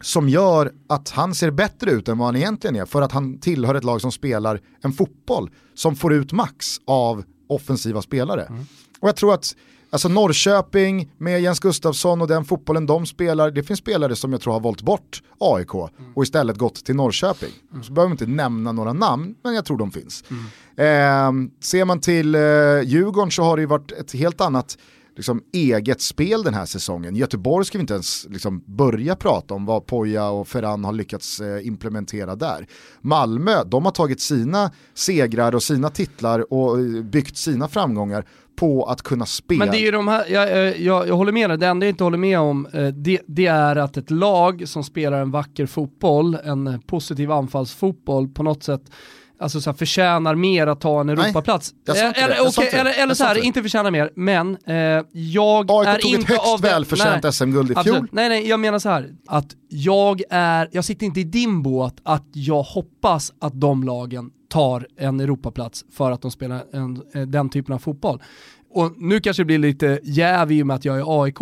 [0.00, 3.38] som gör att han ser bättre ut än vad han egentligen är för att han
[3.38, 8.42] tillhör ett lag som spelar en fotboll som får ut max av offensiva spelare.
[8.42, 8.66] Mm.
[9.00, 9.56] Och jag tror att
[9.90, 14.40] Alltså Norrköping med Jens Gustafsson och den fotbollen de spelar, det finns spelare som jag
[14.40, 16.12] tror har valt bort AIK mm.
[16.14, 17.50] och istället gått till Norrköping.
[17.72, 17.82] Mm.
[17.82, 20.24] Så behöver vi inte nämna några namn, men jag tror de finns.
[20.30, 21.46] Mm.
[21.46, 22.40] Eh, ser man till eh,
[22.84, 24.76] Djurgården så har det ju varit ett helt annat
[25.16, 27.16] liksom, eget spel den här säsongen.
[27.16, 31.40] Göteborg ska vi inte ens liksom, börja prata om vad Poja och Ferran har lyckats
[31.40, 32.66] eh, implementera där.
[33.00, 38.24] Malmö, de har tagit sina segrar och sina titlar och eh, byggt sina framgångar
[38.60, 39.58] på att kunna spela.
[39.58, 41.86] Men det är ju de här, jag, eh, jag, jag håller med dig, det enda
[41.86, 45.30] jag inte håller med om eh, det, det, är att ett lag som spelar en
[45.30, 48.82] vacker fotboll, en positiv anfallsfotboll på något sätt
[49.40, 51.74] alltså så här, förtjänar mer att ta en Europaplats.
[51.88, 54.74] Eh, eller, okay, eller, eller så här, inte förtjänar mer, men eh,
[55.12, 57.78] jag AIK är tog inte ett högst av välförtjänt SM-guld i fjol.
[57.78, 58.12] Absolut.
[58.12, 61.94] Nej, nej, jag menar så här, att jag är, jag sitter inte i din båt
[62.02, 67.48] att jag hoppas att de lagen tar en Europaplats för att de spelar en, den
[67.48, 68.20] typen av fotboll
[68.72, 71.38] och nu kanske det blir lite jäv i och med att jag är AIK,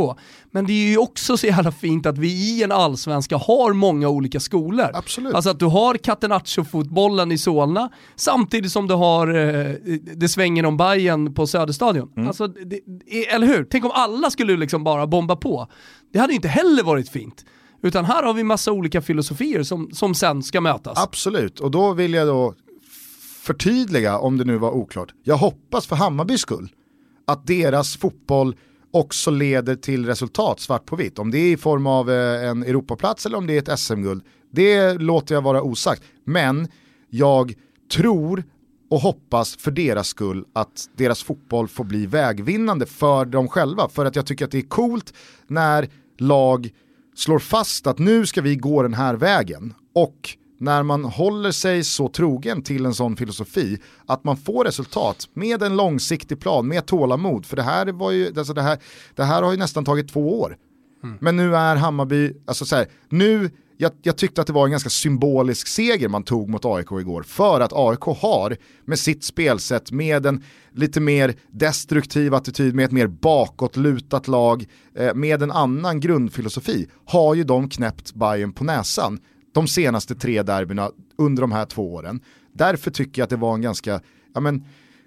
[0.50, 4.08] men det är ju också så jävla fint att vi i en allsvenska har många
[4.08, 4.90] olika skolor.
[4.94, 5.34] Absolut.
[5.34, 9.74] Alltså att du har Catenaccio-fotbollen i Solna, samtidigt som du har eh,
[10.16, 12.12] det svänger om Bayern på Söderstadion.
[12.16, 12.28] Mm.
[12.28, 12.80] Alltså, det,
[13.28, 13.64] eller hur?
[13.64, 15.68] Tänk om alla skulle liksom bara bomba på.
[16.12, 17.44] Det hade inte heller varit fint.
[17.82, 20.98] Utan här har vi massa olika filosofier som, som sen ska mötas.
[21.02, 22.54] Absolut, och då vill jag då
[23.48, 25.14] förtydliga om det nu var oklart.
[25.22, 26.68] Jag hoppas för Hammarbys skull
[27.26, 28.56] att deras fotboll
[28.90, 31.18] också leder till resultat svart på vitt.
[31.18, 34.22] Om det är i form av eh, en Europaplats eller om det är ett SM-guld,
[34.52, 36.02] det låter jag vara osagt.
[36.24, 36.68] Men
[37.10, 37.54] jag
[37.92, 38.44] tror
[38.90, 43.88] och hoppas för deras skull att deras fotboll får bli vägvinnande för dem själva.
[43.88, 45.14] För att jag tycker att det är coolt
[45.46, 46.70] när lag
[47.16, 49.74] slår fast att nu ska vi gå den här vägen.
[49.94, 55.28] Och när man håller sig så trogen till en sån filosofi att man får resultat
[55.32, 57.46] med en långsiktig plan, med tålamod.
[57.46, 58.78] För det här, var ju, alltså det här,
[59.14, 60.56] det här har ju nästan tagit två år.
[61.04, 61.18] Mm.
[61.20, 64.70] Men nu är Hammarby, alltså så här, nu, jag, jag, tyckte att det var en
[64.70, 67.22] ganska symbolisk seger man tog mot AIK igår.
[67.22, 72.92] För att AIK har med sitt spelsätt, med en lite mer destruktiv attityd, med ett
[72.92, 79.18] mer bakåtlutat lag, eh, med en annan grundfilosofi, har ju de knäppt Bayern på näsan
[79.52, 82.20] de senaste tre derbyna under de här två åren.
[82.52, 84.00] Därför tycker jag att det var en ganska,
[84.34, 84.64] ja men,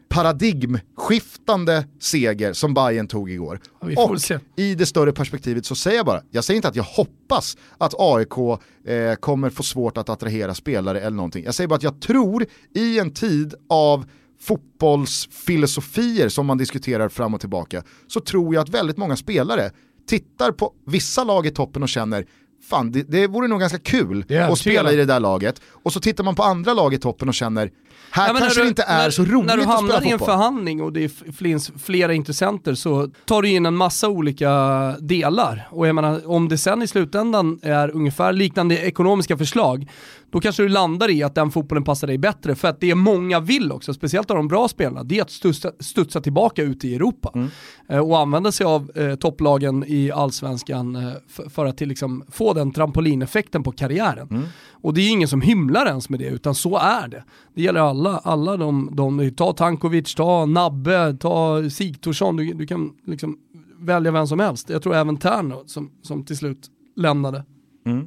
[0.09, 3.59] paradigmskiftande seger som Bayern tog igår.
[3.81, 4.39] Ja, och se.
[4.55, 7.93] i det större perspektivet så säger jag bara, jag säger inte att jag hoppas att
[7.97, 8.37] AIK
[8.85, 11.43] eh, kommer få svårt att attrahera spelare eller någonting.
[11.45, 14.05] Jag säger bara att jag tror i en tid av
[14.41, 19.71] fotbollsfilosofier som man diskuterar fram och tillbaka så tror jag att väldigt många spelare
[20.07, 22.25] tittar på vissa lag i toppen och känner
[22.71, 25.61] fan det, det vore nog ganska kul att spela i det där laget.
[25.83, 27.71] Och så tittar man på andra lag i toppen och känner,
[28.11, 29.77] här ja, kanske du, det inte är när, så roligt att spela fotboll.
[29.77, 33.65] När du hamnar i en förhandling och det finns flera intressenter så tar du in
[33.65, 34.51] en massa olika
[34.99, 35.67] delar.
[35.71, 39.87] Och jag menar, om det sen i slutändan är ungefär liknande ekonomiska förslag,
[40.31, 42.55] då kanske du landar i att den fotbollen passar dig bättre.
[42.55, 45.71] För att det många vill också, speciellt av de bra spelarna, det är att studsa,
[45.79, 47.31] studsa tillbaka ut i Europa.
[47.35, 47.47] Mm.
[47.89, 52.23] Eh, och använda sig av eh, topplagen i allsvenskan eh, för, för, att till, liksom,
[52.31, 54.27] få den trampolineffekten på karriären.
[54.31, 54.43] Mm.
[54.71, 57.23] Och det är ingen som hymlar ens med det, utan så är det.
[57.53, 62.91] Det gäller alla, alla de, de ta Tankovic, ta Nabbe, ta Sigthorsson, du, du kan
[63.05, 63.37] liksom
[63.79, 64.69] välja vem som helst.
[64.69, 67.43] Jag tror även Terno som, som till slut lämnade.
[67.85, 67.99] Mm.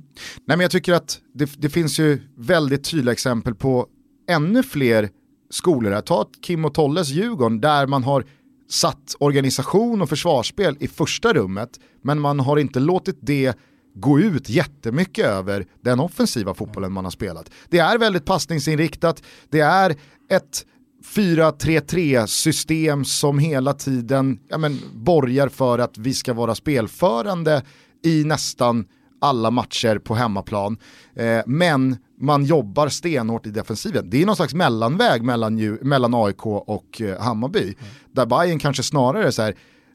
[0.46, 3.86] Nej men jag tycker att det, det finns ju väldigt tydliga exempel på
[4.28, 5.08] ännu fler
[5.50, 6.00] skolor här.
[6.00, 8.24] Ta Kim och Tolles Djurgården där man har
[8.68, 13.58] satt organisation och försvarsspel i första rummet men man har inte låtit det
[13.94, 17.50] gå ut jättemycket över den offensiva fotbollen man har spelat.
[17.68, 19.90] Det är väldigt passningsinriktat, det är
[20.30, 20.66] ett
[21.04, 27.62] 4-3-3 system som hela tiden ja, men, borgar för att vi ska vara spelförande
[28.04, 28.86] i nästan
[29.24, 30.76] alla matcher på hemmaplan.
[31.14, 34.10] Eh, men man jobbar stenhårt i defensiven.
[34.10, 37.62] Det är någon slags mellanväg mellan, mellan AIK och eh, Hammarby.
[37.62, 37.74] Mm.
[38.12, 39.54] Där Bayern kanske snarare är så här,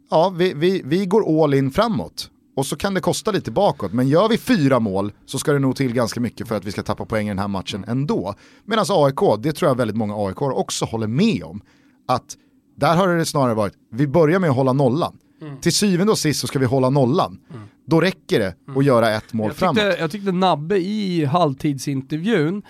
[0.09, 3.93] ja vi, vi, vi går all in framåt och så kan det kosta lite bakåt.
[3.93, 6.71] Men gör vi fyra mål så ska det nog till ganska mycket för att vi
[6.71, 8.35] ska tappa poäng i den här matchen ändå.
[8.65, 11.61] Medan AIK, det tror jag väldigt många AIK också håller med om,
[12.07, 12.37] att
[12.77, 15.17] där har det snarare varit, vi börjar med att hålla nollan.
[15.41, 15.57] Mm.
[15.57, 17.39] Till syvende och sist så ska vi hålla nollan.
[17.49, 17.61] Mm.
[17.85, 18.81] Då räcker det att mm.
[18.81, 19.75] göra ett mål jag framåt.
[19.75, 22.61] Tyckte, jag tyckte Nabbe i halvtidsintervjun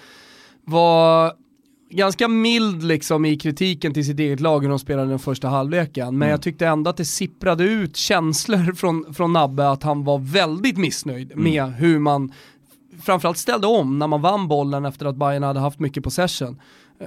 [0.65, 1.34] var
[1.89, 6.05] ganska mild liksom i kritiken till sitt eget lag hur de spelade den första halvleken.
[6.05, 6.29] Men mm.
[6.29, 10.77] jag tyckte ändå att det sipprade ut känslor från, från Nabbe att han var väldigt
[10.77, 11.43] missnöjd mm.
[11.43, 12.34] med hur man
[13.01, 16.62] framförallt ställde om när man vann bollen efter att Bayern hade haft mycket possession.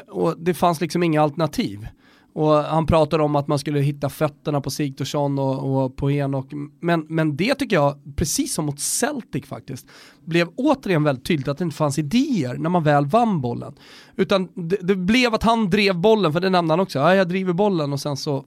[0.08, 1.88] Och det fanns liksom inga alternativ.
[2.34, 6.52] Och han pratar om att man skulle hitta fötterna på Sigthorsson och, och på Enok.
[6.80, 9.86] Men, men det tycker jag, precis som mot Celtic faktiskt,
[10.24, 13.74] blev återigen väldigt tydligt att det inte fanns idéer när man väl vann bollen.
[14.16, 17.28] Utan det, det blev att han drev bollen, för det nämnde han också, ja, jag
[17.28, 18.44] driver bollen och sen så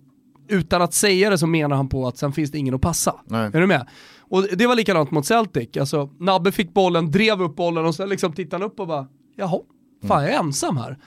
[0.48, 3.16] utan att säga det så menar han på att sen finns det ingen att passa.
[3.26, 3.50] Nej.
[3.54, 3.88] Är du med?
[4.20, 8.10] Och det var likadant mot Celtic, alltså Nabbe fick bollen, drev upp bollen och sen
[8.10, 9.60] liksom tittade han upp och bara, jaha,
[10.08, 10.98] fan jag är ensam här.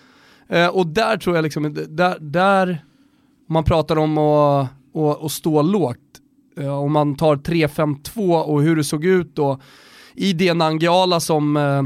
[0.49, 2.85] Eh, och där tror jag liksom, där, där
[3.49, 5.99] man pratar om att, att, att stå lågt,
[6.61, 9.61] eh, om man tar 3-5-2 och hur det såg ut då
[10.15, 11.83] i det Nangiala som eh,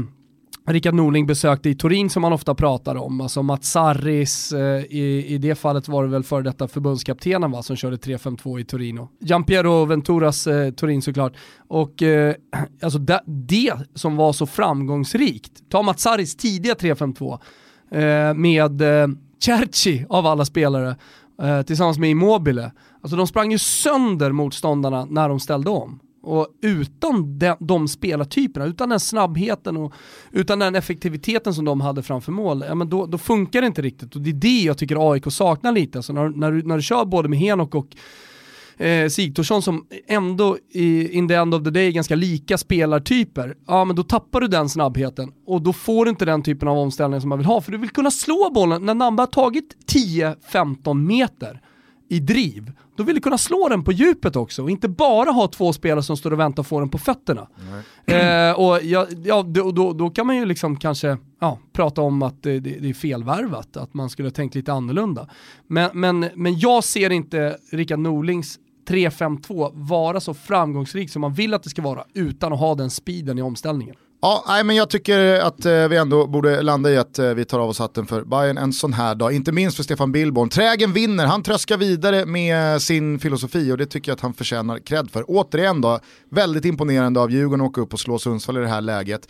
[0.65, 5.25] Rickard Norling besökte i Turin som man ofta pratar om, alltså Mats Sarris, eh, i,
[5.27, 9.09] i det fallet var det väl före detta förbundskaptenen va, som körde 3-5-2 i Torino.
[9.19, 11.33] Giampiero Venturas eh, Turin såklart.
[11.67, 12.35] Och eh,
[12.81, 17.39] alltså det, det, som var så framgångsrikt, ta Mats Sarris tidiga 3-5-2,
[17.93, 19.07] Eh, med eh,
[19.39, 20.95] Cerci av alla spelare
[21.41, 22.71] eh, tillsammans med Immobile.
[23.01, 25.99] Alltså de sprang ju sönder motståndarna när de ställde om.
[26.23, 29.93] Och utan de, de spelartyperna, utan den snabbheten och
[30.31, 33.81] utan den effektiviteten som de hade framför mål, ja, men då, då funkar det inte
[33.81, 34.15] riktigt.
[34.15, 35.99] Och det är det jag tycker AIK saknar lite.
[35.99, 37.87] Alltså när, när, du, när du kör både med Henok och
[38.77, 43.55] eh, Sigthorsson som ändå i, in the end of the day är ganska lika spelartyper,
[43.67, 46.77] ja men då tappar du den snabbheten och då får du inte den typen av
[46.77, 47.61] omställning som man vill ha.
[47.61, 51.61] För du vill kunna slå bollen när Namba har tagit 10-15 meter
[52.09, 55.47] i driv, då vill du kunna slå den på djupet också och inte bara ha
[55.47, 57.47] två spelare som står och väntar och får den på fötterna.
[58.05, 62.21] Eh, och ja, ja, då, då, då, kan man ju liksom kanske ja, prata om
[62.21, 65.29] att det, det, är felvärvat, att man skulle ha tänkt lite annorlunda.
[65.67, 71.53] Men, men, men jag ser inte Rickard Norlings 3-5-2 vara så framgångsrik som man vill
[71.53, 73.95] att det ska vara utan att ha den speeden i omställningen.
[74.21, 77.45] Ja, nej, men jag tycker att eh, vi ändå borde landa i att eh, vi
[77.45, 79.33] tar av oss hatten för Bayern en sån här dag.
[79.33, 80.49] Inte minst för Stefan Billborn.
[80.49, 84.79] Trägen vinner, han tröskar vidare med sin filosofi och det tycker jag att han förtjänar
[84.79, 85.23] cred för.
[85.27, 88.81] Återigen då, väldigt imponerande av Djurgården att åka upp och slå Sundsvall i det här
[88.81, 89.27] läget.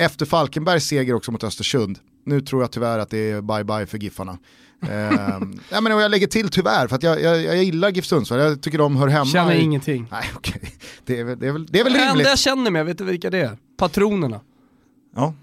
[0.00, 3.98] Efter Falkenbergs seger också mot Östersund, nu tror jag tyvärr att det är bye-bye för
[3.98, 4.38] Giffarna
[4.82, 4.90] eh,
[5.70, 8.62] ja, men jag lägger till tyvärr, för att jag, jag, jag gillar GIF Sundsvall, jag
[8.62, 9.60] tycker de hör hemma Känner i...
[9.60, 10.06] ingenting.
[10.10, 10.54] Nej, okej.
[10.56, 10.70] Okay.
[11.04, 12.14] Det, är, det, är väl, det är väl rimligt.
[12.14, 13.58] Det enda jag känner med, vet du vilka det är?
[13.76, 14.40] Patronerna.
[15.16, 15.34] Ja.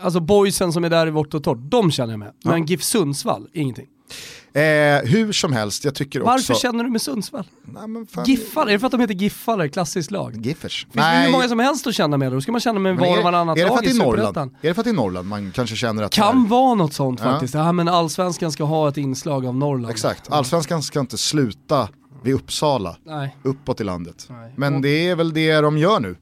[0.00, 2.32] Alltså boysen som är där i vårt och torrt, de känner jag med.
[2.44, 2.66] Men ja.
[2.66, 3.86] GIF Sundsvall, ingenting.
[4.52, 4.62] Eh,
[5.04, 6.52] hur som helst, jag tycker Varför också...
[6.52, 7.44] Varför känner du med Sundsvall?
[8.26, 10.36] Giffar, är det för att de heter Giffare, klassiskt lag?
[10.36, 10.84] Giffers.
[10.84, 11.18] Finns Nej.
[11.18, 13.24] det hur många som helst att känna med, då ska man känna med var och
[13.24, 14.56] varannat lag i Superettan.
[14.62, 16.48] Är det för att det är Norrland man kanske känner att Kan är...
[16.48, 17.30] vara något sånt ja.
[17.30, 19.90] faktiskt, ja men allsvenskan ska ha ett inslag av Norrland.
[19.90, 21.88] Exakt, allsvenskan ska inte sluta
[22.22, 23.36] vid Uppsala, Nej.
[23.42, 24.26] uppåt i landet.
[24.30, 24.52] Nej.
[24.56, 26.16] Men det är väl det de gör nu.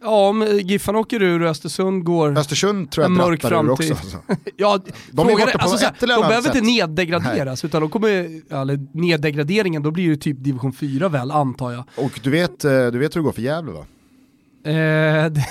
[0.00, 3.92] Ja, om Giffan åker ur och Östersund går Östersund tror jag en mörk framtid.
[3.92, 4.18] Också, alltså.
[4.56, 4.80] ja,
[5.10, 6.54] de frågan, alltså, såhär, de behöver sätt.
[6.54, 7.68] inte neddegraderas, Nej.
[7.68, 8.08] utan de kommer,
[8.52, 11.84] eller neddegraderingen, då blir det typ division 4 väl, antar jag.
[11.96, 13.84] Och du vet, eh, du vet hur det går för Gävle va?
[14.70, 15.32] Eh,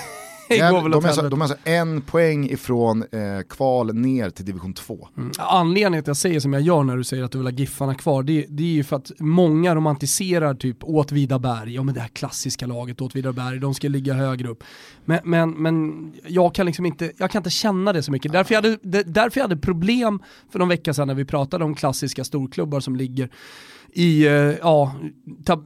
[0.48, 4.74] Jävla, de, är alltså, de är alltså en poäng ifrån eh, kval ner till division
[4.74, 5.08] 2.
[5.16, 5.30] Mm.
[5.38, 7.52] Anledningen till att jag säger som jag gör när du säger att du vill ha
[7.52, 12.00] Giffarna kvar, det, det är ju för att många romantiserar typ Åtvidaberg, ja men det
[12.00, 14.64] här klassiska laget Åtvidaberg, de ska ligga högre upp.
[15.04, 18.32] Men, men, men jag kan liksom inte, jag kan inte känna det så mycket.
[18.32, 21.74] Därför jag hade, därför jag hade problem för någon vecka sedan när vi pratade om
[21.74, 23.30] klassiska storklubbar som ligger
[23.92, 24.94] i eh, ja,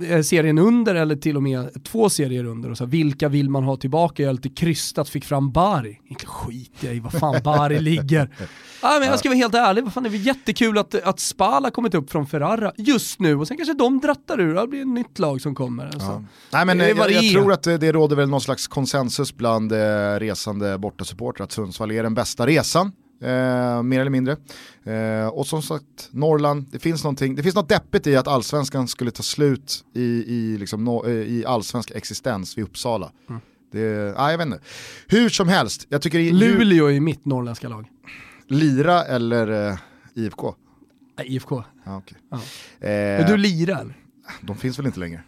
[0.08, 2.70] eh, serien under eller till och med två serier under.
[2.70, 4.22] Och så, vilka vill man ha tillbaka?
[4.22, 5.98] Jag är lite krystat, fick fram Bari.
[6.04, 8.30] Inte skit jag i vad fan Bari ligger.
[8.82, 11.64] Ja, men jag ska vara helt ärlig, vad fan, det är jättekul att, att Spal
[11.64, 14.80] har kommit upp från Ferrara just nu och sen kanske de drattar ur, det blir
[14.80, 15.84] ett nytt lag som kommer.
[15.84, 16.00] Alltså.
[16.00, 16.24] Ja.
[16.52, 19.76] Nej, men jag, jag, tror att det, det råder väl någon slags konsensus bland eh,
[20.18, 22.92] resande bortasupportrar att Sundsvall är den bästa resan.
[23.22, 24.36] Eh, mer eller mindre.
[24.84, 28.88] Eh, och som sagt, Norrland, det finns, någonting, det finns något deppigt i att allsvenskan
[28.88, 33.12] skulle ta slut i, i, liksom, no, eh, i allsvensk existens vid Uppsala.
[33.28, 33.40] Mm.
[33.72, 34.60] Det, ah, jag vet inte.
[35.06, 36.32] Hur som helst, jag tycker...
[36.32, 37.86] Luleå är mitt norrländska lag.
[38.48, 39.78] Lira eller eh,
[40.14, 40.54] IFK?
[41.18, 41.64] Nej, IFK.
[41.84, 42.18] Ah, okay.
[42.30, 42.36] ja.
[42.36, 43.94] eh, Men du lirar?
[44.40, 45.22] De finns väl inte längre.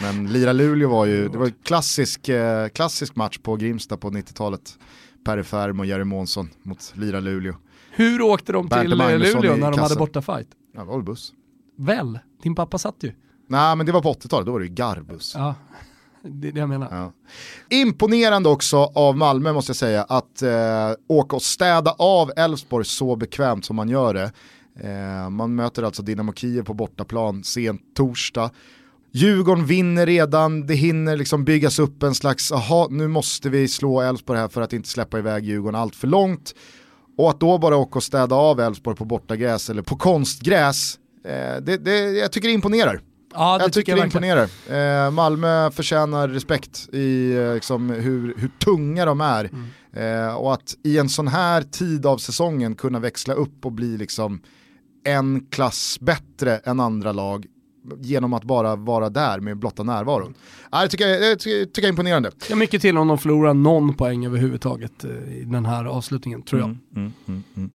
[0.00, 4.78] Men Lira-Luleå var ju, det var en klassisk, eh, klassisk match på Grimsta på 90-talet.
[5.24, 7.54] Perry Färm och Jerry Månsson mot Lira Luleå.
[7.90, 10.48] Hur åkte de till Luleå när de hade bortafight?
[10.74, 11.32] Ja, det var buss.
[11.76, 12.18] Väl?
[12.42, 13.12] Din pappa satt ju.
[13.48, 15.34] Nej men det var på 80-talet, då var det ju garvbuss.
[15.36, 15.54] Ja,
[16.22, 16.88] det är det jag menar.
[16.90, 17.12] Ja.
[17.76, 23.16] Imponerande också av Malmö måste jag säga att eh, åka och städa av Elfsborg så
[23.16, 24.32] bekvämt som man gör det.
[24.88, 28.50] Eh, man möter alltså Dynamo Kiev på bortaplan sent torsdag.
[29.12, 34.00] Djurgården vinner redan, det hinner liksom byggas upp en slags, aha nu måste vi slå
[34.00, 36.54] Elfsborg här för att inte släppa iväg Djurgården allt för långt.
[37.18, 41.62] Och att då bara åka och städa av Elfsborg på bortagräs eller på konstgräs, eh,
[41.62, 43.00] det, det, jag tycker det imponerar.
[43.34, 44.48] Ja, det jag tycker, det imponerar.
[45.06, 49.50] Eh, Malmö förtjänar respekt i eh, liksom, hur, hur tunga de är.
[49.52, 50.26] Mm.
[50.26, 53.96] Eh, och att i en sån här tid av säsongen kunna växla upp och bli
[53.96, 54.40] liksom
[55.04, 57.46] en klass bättre än andra lag
[58.00, 60.34] genom att bara vara där med blotta närvaron.
[60.72, 62.30] Ja, det tycker jag, det tycker jag är imponerande.
[62.48, 66.60] Ja, mycket till om de förlorar någon poäng överhuvudtaget eh, i den här avslutningen, tror
[66.60, 66.68] jag.
[66.68, 67.70] Mm, mm, mm, mm.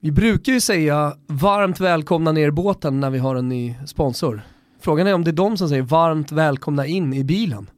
[0.00, 4.42] vi brukar ju säga varmt välkomna ner i båten när vi har en ny sponsor.
[4.80, 7.70] Frågan är om det är de som säger varmt välkomna in i bilen.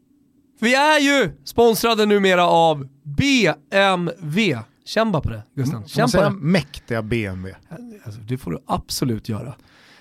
[0.61, 4.59] Vi är ju sponsrade numera av BMW.
[5.12, 5.89] Bara på det Gusten.
[5.89, 6.31] Känn på det.
[6.31, 7.57] mäktiga BMW.
[8.05, 9.55] Alltså, det får du absolut göra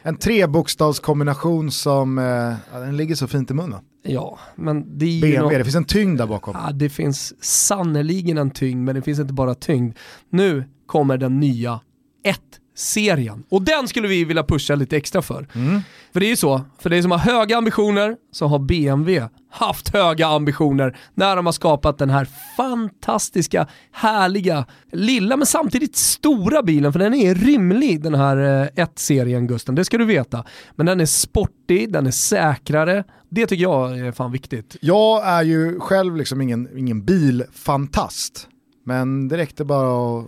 [0.08, 3.80] en trebokstavskombination som eh, den ligger så fint i munnen.
[4.04, 5.52] Ja, men det är BMW, något...
[5.52, 6.56] det finns en tyngd där bakom.
[6.66, 9.98] Ja, det finns sannoliken en tyngd, men det finns inte bara tyngd.
[10.30, 11.80] Nu kommer den nya
[12.24, 12.40] 1
[12.78, 13.44] serien.
[13.50, 15.48] Och den skulle vi vilja pusha lite extra för.
[15.54, 15.82] Mm.
[16.14, 19.94] För det är ju så, för dig som har höga ambitioner så har BMW haft
[19.94, 26.94] höga ambitioner när de har skapat den här fantastiska, härliga, lilla men samtidigt stora bilen.
[26.94, 30.46] För den är rymlig den här eh, 1-serien Gusten, det ska du veta.
[30.76, 33.04] Men den är sportig, den är säkrare.
[33.30, 34.78] Det tycker jag är fan viktigt.
[34.82, 38.48] Jag är ju själv liksom ingen, ingen bilfantast.
[38.84, 40.26] Men det räckte bara att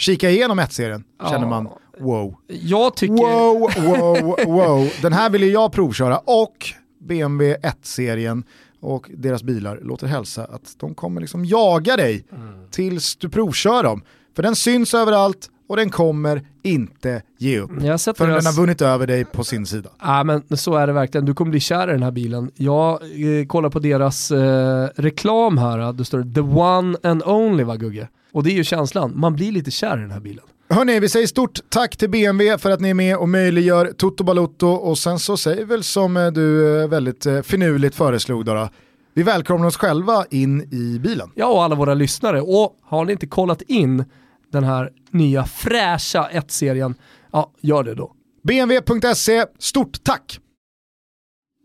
[0.00, 2.34] kika igenom 1-serien känner man wow.
[2.48, 3.14] Jag tycker...
[3.14, 4.92] Wow, wow, wow.
[5.02, 6.56] Den här vill jag provköra och
[7.00, 8.44] BMW 1-serien
[8.80, 12.70] och deras bilar låter hälsa att de kommer liksom jaga dig mm.
[12.70, 14.02] tills du provkör dem.
[14.36, 17.70] För den syns överallt och den kommer inte ge upp.
[17.70, 18.16] Förrän deras...
[18.16, 19.90] den har vunnit över dig på sin sida.
[20.00, 22.50] Ja men så är det verkligen, du kommer bli kär i den här bilen.
[22.54, 27.64] Jag eh, kollar på deras eh, reklam här, då står det the one and only
[27.64, 28.08] va Gugge?
[28.32, 30.44] Och det är ju känslan, man blir lite kär i den här bilen.
[30.68, 34.24] Hörni, vi säger stort tack till BMW för att ni är med och möjliggör Toto
[34.24, 38.54] Balotto och sen så säger väl som eh, du eh, väldigt eh, finurligt föreslog då,
[38.54, 38.68] då.
[39.14, 41.30] Vi välkomnar oss själva in i bilen.
[41.34, 42.40] Ja, och alla våra lyssnare.
[42.40, 44.04] Och har ni inte kollat in
[44.52, 46.94] den här nya fräscha 1-serien,
[47.32, 48.12] ja, gör det då.
[48.42, 50.40] BMW.se, stort tack!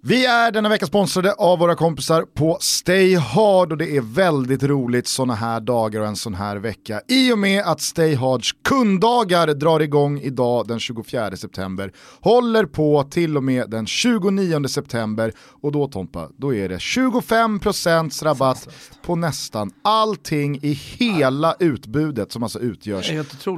[0.07, 4.63] Vi är denna vecka sponsrade av våra kompisar på Stay Hard och det är väldigt
[4.63, 8.51] roligt sådana här dagar och en sån här vecka i och med att Stay Hards
[8.63, 11.91] kunddagar drar igång idag den 24 september,
[12.21, 18.23] håller på till och med den 29 september och då Tompa, då är det 25%
[18.23, 18.69] rabatt
[19.05, 23.11] på nästan allting i hela utbudet som alltså utgörs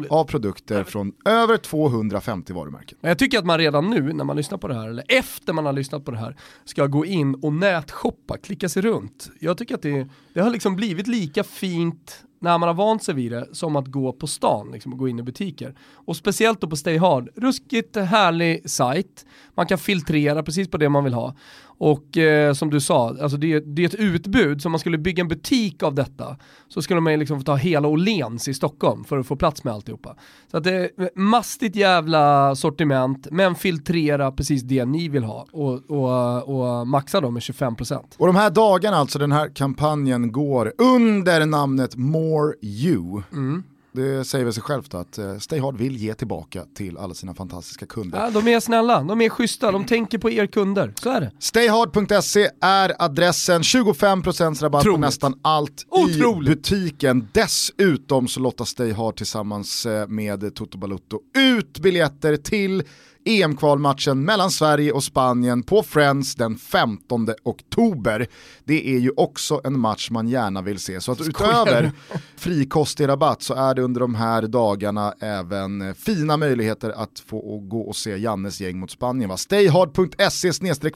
[0.10, 2.98] av produkter från över 250 varumärken.
[3.02, 5.66] Jag tycker att man redan nu när man lyssnar på det här, eller efter man
[5.66, 9.30] har lyssnat på det här, ska gå in och nätshoppa, klicka sig runt.
[9.40, 13.16] Jag tycker att det, det har liksom blivit lika fint när man har vant sig
[13.16, 15.76] vid det som att gå på stan, liksom, och gå in i butiker.
[15.94, 19.26] Och speciellt då på Stay Hard, ruskigt härlig sajt,
[19.56, 21.36] man kan filtrera precis på det man vill ha.
[21.80, 24.98] Och eh, som du sa, alltså det, det, är ett utbud, så om man skulle
[24.98, 29.04] bygga en butik av detta så skulle man liksom få ta hela Åhléns i Stockholm
[29.04, 30.16] för att få plats med alltihopa.
[30.52, 35.92] Så att det är mastigt jävla sortiment, men filtrera precis det ni vill ha och,
[35.92, 38.00] och, och maxa dem med 25%.
[38.18, 43.22] Och de här dagarna, alltså den här kampanjen går under namnet More You.
[43.34, 43.64] Mm.
[43.98, 47.34] Det säger väl sig självt att eh, Stay Hard vill ge tillbaka till alla sina
[47.34, 48.20] fantastiska kunder.
[48.20, 50.94] Ja, de är snälla, de är schyssta, de tänker på er kunder.
[51.02, 51.32] Så är det.
[51.40, 54.96] Stayhard.se är adressen, 25% rabatt Otroligt.
[54.96, 56.50] på nästan allt Otroligt.
[56.50, 57.28] i butiken.
[57.34, 62.84] Dessutom så lottar Stayhard tillsammans eh, med Toto Balutto ut biljetter till
[63.28, 68.28] EM-kvalmatchen mellan Sverige och Spanien på Friends den 15 oktober.
[68.66, 71.02] Det är ju också en match man gärna vill se.
[71.02, 71.92] Så att utöver
[72.38, 77.60] frikostig rabatt så är det under de här dagarna även eh, fina möjligheter att få
[77.60, 79.30] gå och se Jannes gäng mot Spanien.
[79.30, 79.38] Va?
[79.38, 80.52] Stayhard.se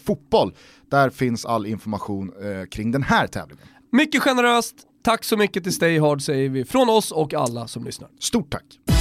[0.05, 0.53] fotboll.
[0.91, 3.67] Där finns all information eh, kring den här tävlingen.
[3.91, 7.83] Mycket generöst, tack så mycket till Stay Hard säger vi från oss och alla som
[7.83, 8.09] lyssnar.
[8.19, 9.00] Stort tack!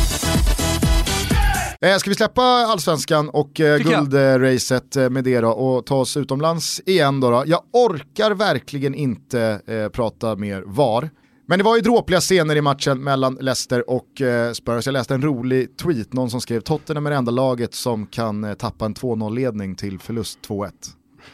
[1.84, 6.16] Eh, ska vi släppa allsvenskan och eh, guldracet eh, med det då och ta oss
[6.16, 7.42] utomlands igen då, då?
[7.46, 11.10] Jag orkar verkligen inte eh, prata mer VAR.
[11.46, 14.86] Men det var ju dråpliga scener i matchen mellan Leicester och eh, Spurs.
[14.86, 18.44] Jag läste en rolig tweet, någon som skrev Tottenham är det enda laget som kan
[18.44, 20.70] eh, tappa en 2-0-ledning till förlust 2-1.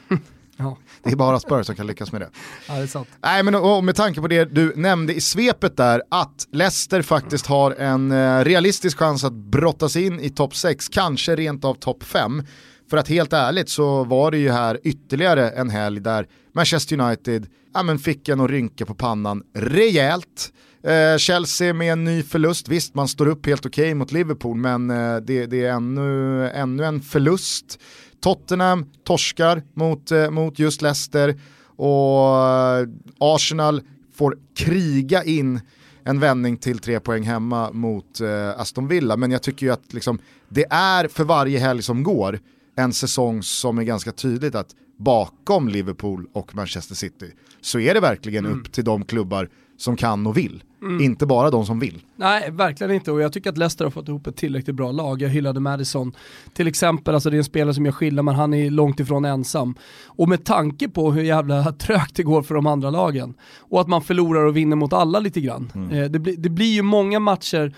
[0.57, 2.31] Ja, Det är bara Spurs som kan lyckas med det.
[2.69, 3.09] ja det är sant.
[3.23, 7.47] Nej men och med tanke på det du nämnde i svepet där, att Leicester faktiskt
[7.47, 12.03] har en eh, realistisk chans att brottas in i topp 6, kanske rent av topp
[12.03, 12.43] 5.
[12.91, 17.47] För att helt ärligt så var det ju här ytterligare en helg där Manchester United
[17.75, 20.53] ja, men fick en att rynka på pannan rejält.
[20.83, 24.91] Eh, Chelsea med en ny förlust, visst man står upp helt okej mot Liverpool men
[24.91, 27.79] eh, det, det är ännu, ännu en förlust.
[28.21, 31.41] Tottenham torskar mot, eh, mot just Leicester
[31.77, 32.89] och eh,
[33.19, 33.83] Arsenal
[34.15, 35.61] får kriga in
[36.05, 39.17] en vändning till tre poäng hemma mot eh, Aston Villa.
[39.17, 42.41] Men jag tycker ju att liksom, det är för varje helg som går
[42.77, 48.01] en säsong som är ganska tydligt att bakom Liverpool och Manchester City så är det
[48.01, 50.63] verkligen upp till de klubbar som kan och vill.
[51.01, 52.03] Inte bara de som vill.
[52.17, 55.23] Nej, verkligen inte och jag tycker att Leicester har fått ihop ett tillräckligt bra lag.
[55.23, 56.13] Jag hyllade Madison
[56.55, 59.25] till exempel, alltså det är en spelare som jag skiljer men han är långt ifrån
[59.25, 59.75] ensam.
[60.07, 63.89] Och med tanke på hur jävla trögt det går för de andra lagen och att
[63.89, 65.91] man förlorar och vinner mot alla lite grann.
[65.93, 67.75] Eh, det, blir, det blir ju många matcher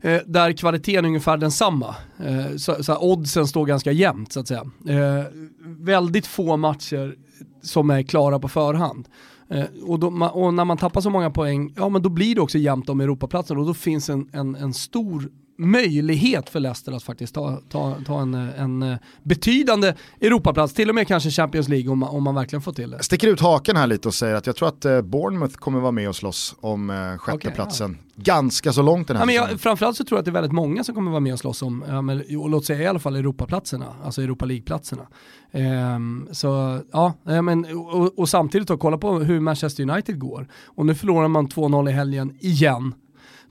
[0.00, 1.94] eh, där kvaliteten är ungefär densamma.
[2.24, 4.64] Eh, så, så oddsen står ganska jämnt så att säga.
[4.88, 5.24] Eh,
[5.64, 7.14] väldigt få matcher
[7.62, 9.08] som är klara på förhand.
[9.48, 12.40] Eh, och, då, och när man tappar så många poäng, ja men då blir det
[12.40, 17.02] också jämnt om Europaplatsen och då finns en, en, en stor möjlighet för Leicester att
[17.02, 21.92] faktiskt ta, ta, ta en, en eh, betydande Europaplats, till och med kanske Champions League
[21.92, 23.02] om man, om man verkligen får till det.
[23.02, 25.92] Sticker ut haken här lite och säger att jag tror att eh, Bournemouth kommer vara
[25.92, 27.98] med och slåss om eh, sjätteplatsen.
[28.16, 30.32] Ganska så långt den här Ja, men jag, framförallt så tror jag att det är
[30.32, 32.86] väldigt många som kommer vara med och slåss om, ja, men, och låt säga i
[32.86, 35.06] alla fall Europaplatserna, alltså Europa League-platserna.
[35.52, 40.48] Ehm, så ja, ja, men, och, och samtidigt då kolla på hur Manchester United går.
[40.64, 42.94] Och nu förlorar man 2-0 i helgen igen.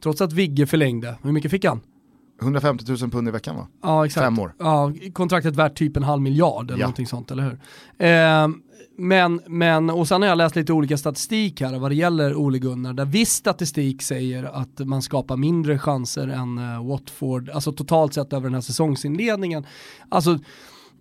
[0.03, 1.81] Trots att Vigge förlängde, hur mycket fick han?
[2.43, 3.67] 150 000 pund i veckan va?
[3.83, 4.23] Ja, exakt.
[4.25, 4.53] Fem år.
[4.59, 6.85] Ja, kontraktet värt typ en halv miljard eller Ja.
[6.85, 7.59] någonting sånt, eller hur?
[8.07, 8.61] Ehm,
[8.97, 12.59] men, men, och sen har jag läst lite olika statistik här vad det gäller Ole
[12.59, 18.13] Gunnar, där viss statistik säger att man skapar mindre chanser än eh, Watford, alltså totalt
[18.13, 19.65] sett över den här säsongsinledningen.
[20.09, 20.39] Alltså,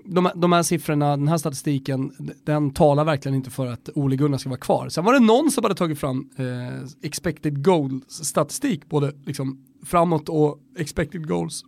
[0.05, 2.13] de, de här siffrorna, den här statistiken,
[2.45, 4.89] den talar verkligen inte för att Ole Gunnar ska vara kvar.
[4.89, 10.59] Sen var det någon som hade tagit fram eh, expected goals-statistik, både liksom framåt och
[10.79, 11.65] expected goals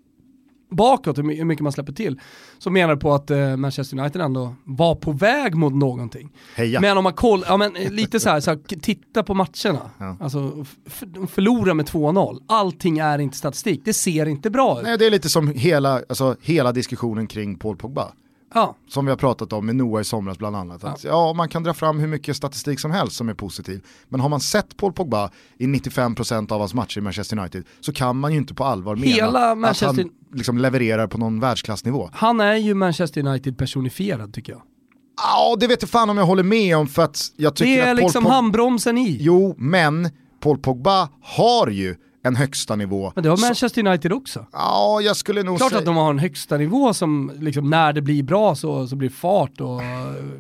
[0.70, 2.20] bakåt, hur my- hur mycket man släpper till,
[2.58, 6.32] som menar på att eh, Manchester United ändå var på väg mot någonting.
[6.56, 6.80] Heja.
[6.80, 9.90] Men om man kollar, ja men eh, lite så här, så här titta på matcherna.
[9.98, 10.16] Ja.
[10.20, 10.64] Alltså,
[11.06, 12.38] de förlorar med 2-0.
[12.48, 14.84] Allting är inte statistik, det ser inte bra ut.
[14.84, 18.12] Nej, det är lite som hela, alltså, hela diskussionen kring Paul Pogba.
[18.54, 20.84] Ja, Som vi har pratat om med Noah i somras bland annat.
[20.84, 21.32] Att, ja.
[21.32, 23.80] man kan dra fram hur mycket statistik som helst som är positiv.
[24.08, 27.92] Men har man sett Paul Pogba i 95% av hans matcher i Manchester United så
[27.92, 31.40] kan man ju inte på allvar mena Hela att Manchester- han liksom levererar på någon
[31.40, 32.10] världsklassnivå.
[32.12, 34.62] han är ju Manchester United personifierad tycker jag.
[35.16, 37.78] Ja, det vet jag fan om jag håller med om för att jag tycker Det
[37.78, 38.34] är att Paul liksom Pogba...
[38.34, 39.16] handbromsen i.
[39.20, 41.96] Jo, men Paul Pogba har ju
[42.26, 43.12] en högsta nivå.
[43.14, 44.46] Men det har Så- Manchester United också.
[44.52, 45.78] Ja, jag skulle nog Klart säga...
[45.78, 49.08] att de har en högsta nivå som liksom, när det blir bra så, så blir
[49.08, 49.80] det fart och...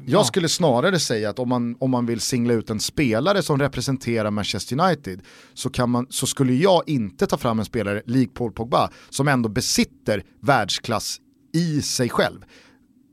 [0.06, 3.58] Jag skulle snarare säga att om man, om man vill singla ut en spelare som
[3.58, 5.20] representerar Manchester United
[5.54, 9.28] så, kan man, så skulle jag inte ta fram en spelare lik Paul Pogba som
[9.28, 11.18] ändå besitter världsklass
[11.54, 12.40] i sig själv.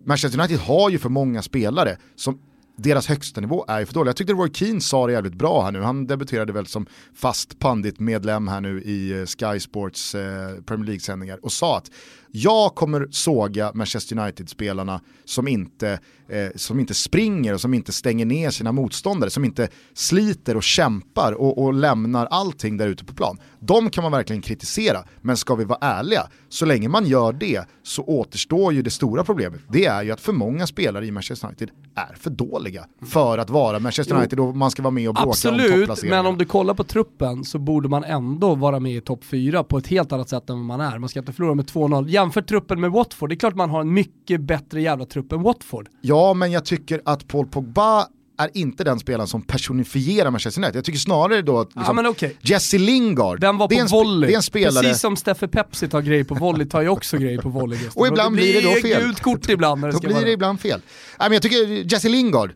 [0.05, 2.39] Manchester United har ju för många spelare som
[2.81, 4.09] deras högsta nivå är ju för dålig.
[4.09, 5.81] Jag tyckte Roy Keane sa det jävligt bra här nu.
[5.81, 11.39] Han debuterade väl som fast pandit-medlem här nu i eh, Sky Sports eh, Premier League-sändningar
[11.41, 11.91] och sa att
[12.31, 18.25] jag kommer såga Manchester United-spelarna som inte, eh, som inte springer och som inte stänger
[18.25, 23.13] ner sina motståndare, som inte sliter och kämpar och, och lämnar allting där ute på
[23.13, 23.37] plan.
[23.59, 27.65] De kan man verkligen kritisera, men ska vi vara ärliga, så länge man gör det
[27.83, 29.61] så återstår ju det stora problemet.
[29.69, 33.49] Det är ju att för många spelare i Manchester United är för dåliga för att
[33.49, 36.45] vara Manchester United och man ska vara med och bråka Absolut, om men om du
[36.45, 40.11] kollar på truppen så borde man ändå vara med i topp 4 på ett helt
[40.11, 40.99] annat sätt än vad man är.
[40.99, 42.07] Man ska inte förlora med 2-0.
[42.21, 45.41] Jämför truppen med Watford, det är klart man har en mycket bättre jävla trupp än
[45.41, 45.89] Watford.
[46.01, 48.07] Ja, men jag tycker att Paul Pogba
[48.37, 50.77] är inte den spelaren som personifierar Manchester United.
[50.77, 52.31] Jag tycker snarare då att liksom, ja, okay.
[52.41, 54.27] Jesse Lingard, den var på det, är volley.
[54.27, 54.83] det är en spelare...
[54.83, 57.79] Precis som Steffe Pepsi tar grejer på volley tar ju också grejer på volley.
[57.95, 58.81] och ibland blir det då fel.
[58.81, 60.25] Det blir gult kort ibland när det då blir vara.
[60.25, 60.81] det ibland fel.
[61.19, 62.51] Nej, men jag tycker Jesse Lingard,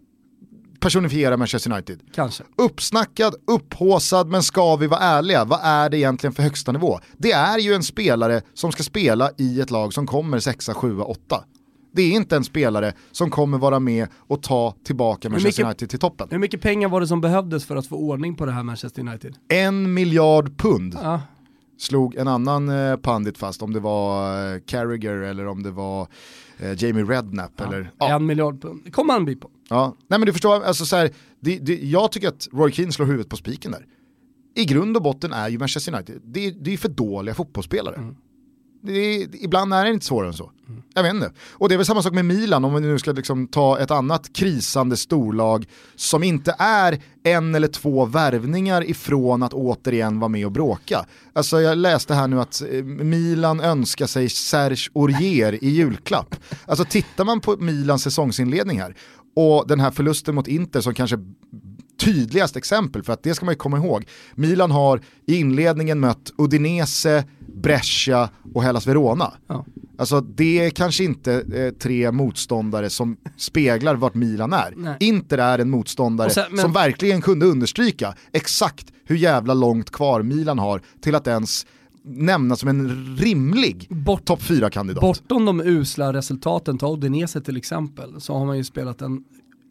[0.86, 2.00] personifiera Manchester United.
[2.14, 2.44] Kanske.
[2.56, 7.00] Uppsnackad, upphåsad, men ska vi vara ärliga, vad är det egentligen för högsta nivå?
[7.18, 11.00] Det är ju en spelare som ska spela i ett lag som kommer 6, 7,
[11.00, 11.44] 8.
[11.94, 15.90] Det är inte en spelare som kommer vara med och ta tillbaka Manchester mycket, United
[15.90, 16.28] till toppen.
[16.32, 19.02] Hur mycket pengar var det som behövdes för att få ordning på det här Manchester
[19.02, 19.36] United?
[19.48, 20.98] En miljard pund.
[21.04, 21.22] Ja.
[21.78, 26.08] Slog en annan eh, pandit fast, om det var eh, Carragher eller om det var
[26.58, 27.52] eh, Jamie Redknapp.
[27.58, 27.66] Ja.
[27.66, 28.16] Eller, ja.
[28.16, 29.50] En miljard pund, det kommer han bli på.
[29.70, 32.92] Ja, nej men du förstår, alltså så här, det, det, jag tycker att Roy Keane
[32.92, 33.86] slår huvudet på spiken där.
[34.56, 37.96] I grund och botten är ju Manchester United, det, det är för dåliga fotbollsspelare.
[37.96, 38.16] Mm.
[38.86, 40.52] Det, ibland är det inte svårare än så.
[40.68, 40.84] Mm.
[40.94, 41.32] Jag vet inte.
[41.52, 43.92] Och det är väl samma sak med Milan, om vi nu ska liksom ta ett
[43.92, 50.46] annat krisande storlag som inte är en eller två värvningar ifrån att återigen vara med
[50.46, 51.06] och bråka.
[51.34, 56.36] Alltså jag läste här nu att eh, Milan önskar sig Serge Aurier i julklapp.
[56.66, 58.96] Alltså tittar man på Milans säsongsinledning här
[59.36, 61.18] och den här förlusten mot Inter som kanske
[62.00, 64.06] tydligast exempel, för att det ska man ju komma ihåg.
[64.36, 67.24] Milan har i inledningen mött Udinese,
[67.56, 69.34] Brescia och Hellas Verona.
[69.48, 69.66] Ja.
[69.98, 74.74] Alltså det är kanske inte eh, tre motståndare som speglar vart Milan är.
[74.76, 74.98] Nej.
[75.00, 76.60] Inter är en motståndare sen, men...
[76.60, 81.66] som verkligen kunde understryka exakt hur jävla långt kvar Milan har till att ens
[82.06, 85.02] nämnas som en rimlig Bort, topp 4-kandidat.
[85.02, 89.24] Bortom de usla resultaten, ta Udinese till exempel, så har man ju spelat en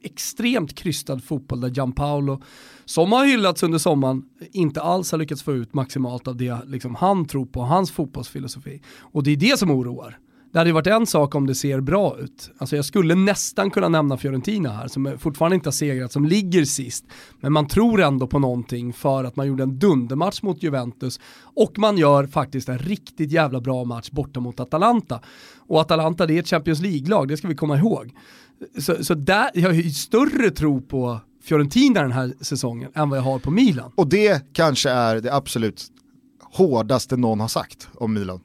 [0.02, 2.42] extremt krystad fotboll där Gianpaolo,
[2.84, 4.22] som har hyllats under sommaren,
[4.52, 8.80] inte alls har lyckats få ut maximalt av det liksom, han tror på, hans fotbollsfilosofi.
[9.00, 10.18] Och det är det som oroar.
[10.54, 12.50] Det hade ju varit en sak om det ser bra ut.
[12.58, 16.64] Alltså jag skulle nästan kunna nämna Fiorentina här som fortfarande inte har segrat, som ligger
[16.64, 17.04] sist.
[17.40, 21.20] Men man tror ändå på någonting för att man gjorde en dundermatch mot Juventus
[21.54, 25.20] och man gör faktiskt en riktigt jävla bra match borta mot Atalanta.
[25.58, 28.12] Och Atalanta det är ett Champions League-lag, det ska vi komma ihåg.
[28.78, 33.18] Så, så där, jag har ju större tro på Fiorentina den här säsongen än vad
[33.18, 33.92] jag har på Milan.
[33.94, 35.86] Och det kanske är det absolut
[36.42, 38.40] hårdaste någon har sagt om Milan.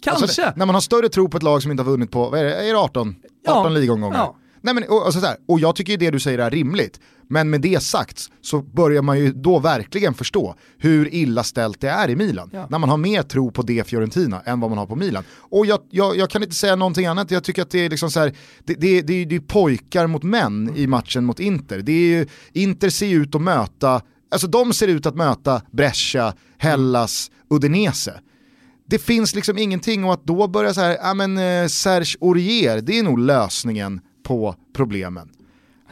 [0.00, 0.24] Kanske.
[0.24, 2.40] Alltså, när man har större tro på ett lag som inte har vunnit på, vad
[2.40, 3.16] är det, är det 18?
[3.48, 3.78] 18 ja.
[3.78, 4.18] ligomgångar.
[4.18, 4.36] Ja.
[4.60, 7.00] Nej, men, och, alltså, så här, och jag tycker det du säger är rimligt.
[7.30, 11.88] Men med det sagt så börjar man ju då verkligen förstå hur illa ställt det
[11.88, 12.50] är i Milan.
[12.52, 12.66] Ja.
[12.70, 15.24] När man har mer tro på det Fiorentina än vad man har på Milan.
[15.30, 18.10] Och jag, jag, jag kan inte säga någonting annat, jag tycker att det är liksom
[18.10, 18.32] så här,
[18.64, 21.78] det, det, det, det är pojkar mot män i matchen mot Inter.
[21.78, 26.34] Det är ju, Inter ser ut att möta, alltså de ser ut att möta Brescia,
[26.58, 28.20] Hellas, Udinese
[28.90, 32.80] det finns liksom ingenting och att då börja så här, ja men eh, Serge Aurier,
[32.80, 35.28] det är nog lösningen på problemen.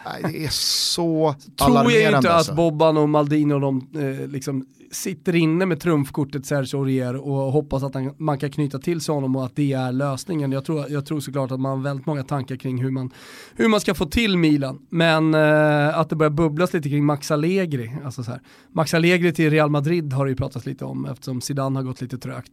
[0.05, 1.91] Nej, det är så alarmerande.
[1.91, 2.53] Tror jag inte alltså.
[2.53, 7.53] att Bobban och Maldini och de eh, liksom sitter inne med trumfkortet Serge Aurier och
[7.53, 10.53] hoppas att han, man kan knyta till sig honom och att det är lösningen.
[10.53, 13.11] Jag tror, jag tror såklart att man har väldigt många tankar kring hur man,
[13.55, 14.87] hur man ska få till Milan.
[14.89, 17.91] Men eh, att det börjar bubblas lite kring Max Allegri.
[18.05, 18.41] Alltså så här.
[18.73, 22.01] Max Allegri till Real Madrid har det ju pratats lite om eftersom Zidane har gått
[22.01, 22.53] lite trögt.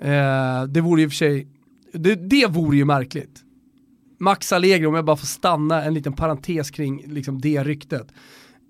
[0.00, 1.48] Eh, det vore ju för sig,
[1.92, 3.42] det, det vore ju märkligt.
[4.18, 8.12] Max Allegri, om jag bara får stanna en liten parentes kring liksom, det ryktet.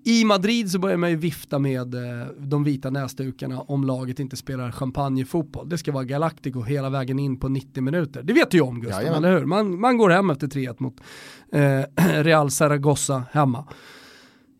[0.07, 4.37] I Madrid så börjar man ju vifta med eh, de vita näsdukarna om laget inte
[4.37, 5.69] spelar champagnefotboll.
[5.69, 8.23] Det ska vara Galactico hela vägen in på 90 minuter.
[8.23, 9.45] Det vet du ju om Gustav, ja, eller hur?
[9.45, 10.95] Man, man går hem efter 3-1 mot
[11.51, 13.67] eh, Real Zaragoza hemma.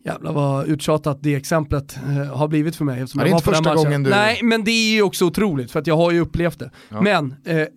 [0.06, 3.06] Jävlar vad uttjatat det exemplet eh, har blivit för mig.
[3.14, 4.10] Det är inte första gången du...
[4.10, 6.72] Nej, men det är ju också otroligt för att jag har ju upplevt det.
[6.89, 7.02] Ja.
[7.02, 7.68] Men eh,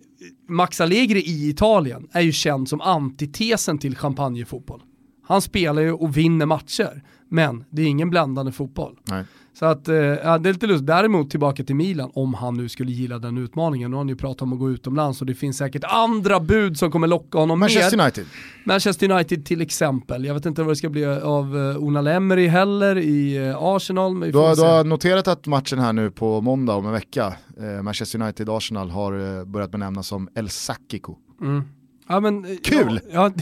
[0.49, 4.81] Max Allegri i Italien är ju känd som antitesen till champagnefotboll.
[5.27, 8.99] Han spelar ju och vinner matcher, men det är ingen bländande fotboll.
[9.03, 9.23] Nej.
[9.53, 10.87] Så att, eh, ja, det är lite lustigt.
[10.87, 13.91] Däremot tillbaka till Milan, om han nu skulle gilla den utmaningen.
[13.91, 16.77] Nu har han ju pratat om att gå utomlands och det finns säkert andra bud
[16.77, 18.03] som kommer locka honom Manchester mer.
[18.03, 18.25] United.
[18.63, 20.25] Manchester United till exempel.
[20.25, 24.19] Jag vet inte vad det ska bli av Una Emery heller i uh, Arsenal.
[24.19, 27.81] Du, har, du har noterat att matchen här nu på måndag om en vecka, eh,
[27.81, 31.15] Manchester United-Arsenal har eh, börjat benämnas som El Sakiko.
[31.41, 31.63] Mm.
[32.07, 32.99] Ja, men, Kul!
[33.11, 33.29] Ja, ja,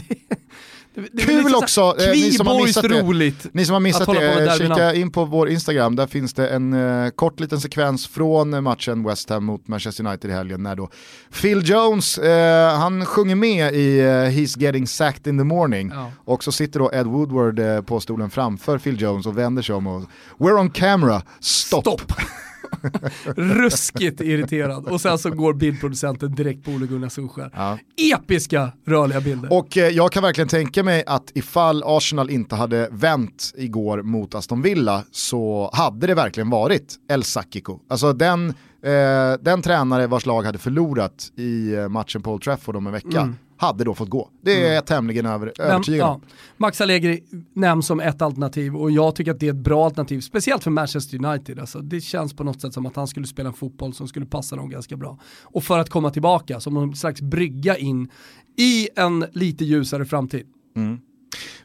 [0.94, 3.80] det, det, det Kul också, eh, ni som har missat roligt det, ni som har
[3.80, 8.06] missat det, kika in på vår Instagram, där finns det en uh, kort liten sekvens
[8.06, 10.90] från matchen West Ham mot Manchester United i helgen när då
[11.40, 12.24] Phil Jones, uh,
[12.78, 16.12] han sjunger med i uh, He's getting sacked in the morning ja.
[16.24, 19.86] och så sitter då Ed Woodward på stolen framför Phil Jones och vänder sig om
[19.86, 20.02] och
[20.38, 21.80] We're on camera, stop.
[21.80, 22.12] stop.
[23.36, 24.86] Ruskigt irriterad.
[24.86, 27.50] Och sen så går bildproducenten direkt på Ole Gunnar Solskjaer.
[27.54, 27.78] Ja.
[28.14, 29.52] Episka rörliga bilder.
[29.52, 34.34] Och eh, jag kan verkligen tänka mig att ifall Arsenal inte hade vänt igår mot
[34.34, 37.78] Aston Villa så hade det verkligen varit El Sakiko.
[37.88, 42.76] Alltså den, eh, den tränare vars lag hade förlorat i eh, matchen på Old Trafford
[42.76, 43.20] om en vecka.
[43.20, 44.30] Mm hade då fått gå.
[44.42, 44.84] Det är jag mm.
[44.84, 46.20] tämligen över, övertygad om.
[46.22, 46.34] Ja.
[46.56, 50.20] Max Allegri nämns som ett alternativ och jag tycker att det är ett bra alternativ,
[50.20, 51.58] speciellt för Manchester United.
[51.58, 54.26] Alltså, det känns på något sätt som att han skulle spela en fotboll som skulle
[54.26, 55.18] passa dem ganska bra.
[55.42, 58.08] Och för att komma tillbaka, som någon slags brygga in
[58.56, 60.46] i en lite ljusare framtid.
[60.76, 60.98] Mm.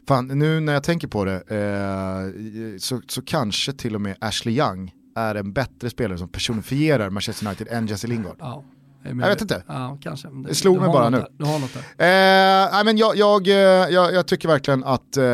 [0.08, 4.58] Fan, nu när jag tänker på det eh, så, så kanske till och med Ashley
[4.58, 8.36] Young är en bättre spelare som personifierar Manchester United än Jesse Lingard.
[8.38, 8.64] Ja.
[9.08, 9.62] Jag vet inte.
[9.66, 10.28] Ja, kanske.
[10.28, 11.24] Det, det slog mig bara nu.
[11.38, 12.78] Du har något där.
[12.78, 15.24] Eh, men jag, jag, eh, jag, jag, tycker verkligen att eh,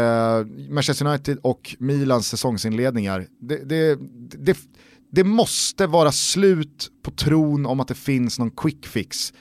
[0.70, 3.98] Manchester United och Milans säsongsinledningar, det, det,
[4.38, 4.58] det,
[5.12, 9.32] det måste vara slut på tron om att det finns någon quick fix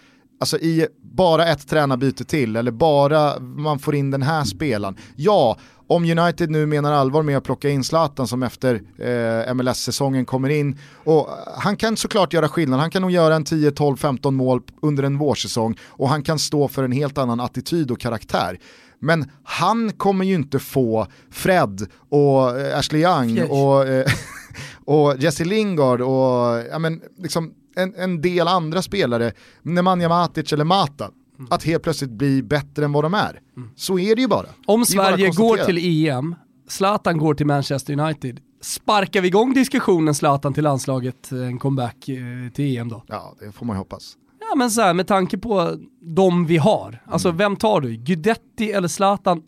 [0.41, 4.95] alltså i bara ett tränarbyte till eller bara man får in den här spelaren.
[5.15, 5.57] Ja,
[5.95, 10.49] om United nu menar allvar med att plocka in Zlatan som efter eh, MLS-säsongen kommer
[10.49, 14.35] in, och han kan såklart göra skillnad, han kan nog göra en 10, 12, 15
[14.35, 18.59] mål under en vårsäsong och han kan stå för en helt annan attityd och karaktär.
[18.99, 24.05] Men han kommer ju inte få Fred och eh, Ashley Young och, eh,
[24.85, 29.31] och Jesse Lingard och ja, men, liksom, en, en del andra spelare,
[29.61, 31.09] Nemanja Matic eller Mata,
[31.39, 31.47] mm.
[31.51, 33.39] att helt plötsligt bli bättre än vad de är.
[33.57, 33.69] Mm.
[33.75, 34.47] Så är det ju bara.
[34.65, 36.35] Om Sverige går till EM,
[36.67, 42.51] Zlatan går till Manchester United, sparkar vi igång diskussionen Zlatan till landslaget, en comeback eh,
[42.53, 43.03] till EM då?
[43.07, 44.17] Ja, det får man ju hoppas.
[44.49, 47.37] Ja men så här, med tanke på de vi har, alltså mm.
[47.37, 47.95] vem tar du?
[47.95, 49.43] Gudetti eller Zlatan?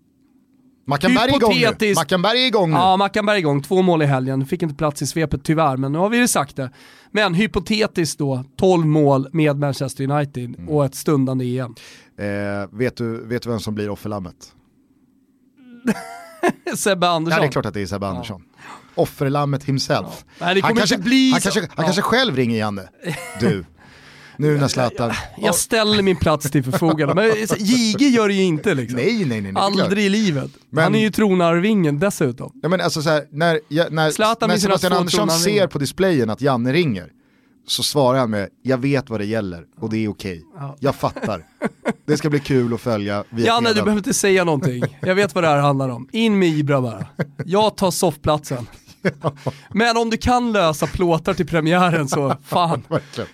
[0.86, 1.94] Mackanberg är igång nu.
[1.96, 2.76] Mackanberg är igång nu.
[2.76, 3.62] Ja, Mackanberg är igång.
[3.62, 4.46] Två mål i helgen.
[4.46, 6.72] Fick inte plats i svepet tyvärr, men nu har vi ju sagt det.
[7.12, 10.70] Men hypotetiskt då, 12 mål med Manchester United mm.
[10.70, 11.76] och ett stundande EM.
[12.18, 12.26] Eh,
[12.72, 14.54] vet, du, vet du vem som blir offerlammet?
[16.76, 17.38] Sebbe Andersson.
[17.38, 18.44] Ja, det är klart att det är Sebbe Andersson.
[18.96, 20.26] Offerlammet himself.
[20.40, 20.46] Ja.
[20.46, 22.90] Nej, han, kanske, han, kanske, han kanske själv ringer Janne.
[23.40, 23.66] Du,
[24.38, 25.08] nu när Zlatan...
[25.08, 29.00] Jag, jag, ställer min plats till förfogande, men JG gör det ju inte liksom.
[29.00, 29.54] Nej, nej, nej.
[29.56, 30.52] Aldrig i livet.
[30.70, 32.52] Men, han är ju tronarvingen dessutom.
[32.64, 36.30] Ja, men alltså så här, när, jag, när, Zlatan när Sebastian Andersson ser på displayen
[36.30, 37.10] att Janne ringer,
[37.68, 40.38] så svarar han med jag vet vad det gäller och det är okej.
[40.38, 40.68] Okay.
[40.68, 40.76] Ja.
[40.80, 41.46] Jag fattar.
[42.06, 43.24] Det ska bli kul att följa.
[43.38, 44.84] Janne du behöver inte säga någonting.
[45.02, 46.10] Jag vet vad det här handlar om.
[46.12, 47.06] In med Ibra bara.
[47.46, 48.68] Jag tar soffplatsen.
[49.70, 52.84] Men om du kan lösa plåtar till premiären så fan,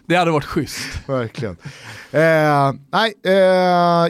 [0.05, 1.09] det hade varit schysst.
[1.09, 1.57] Verkligen.
[2.11, 3.33] Eh, nej, eh,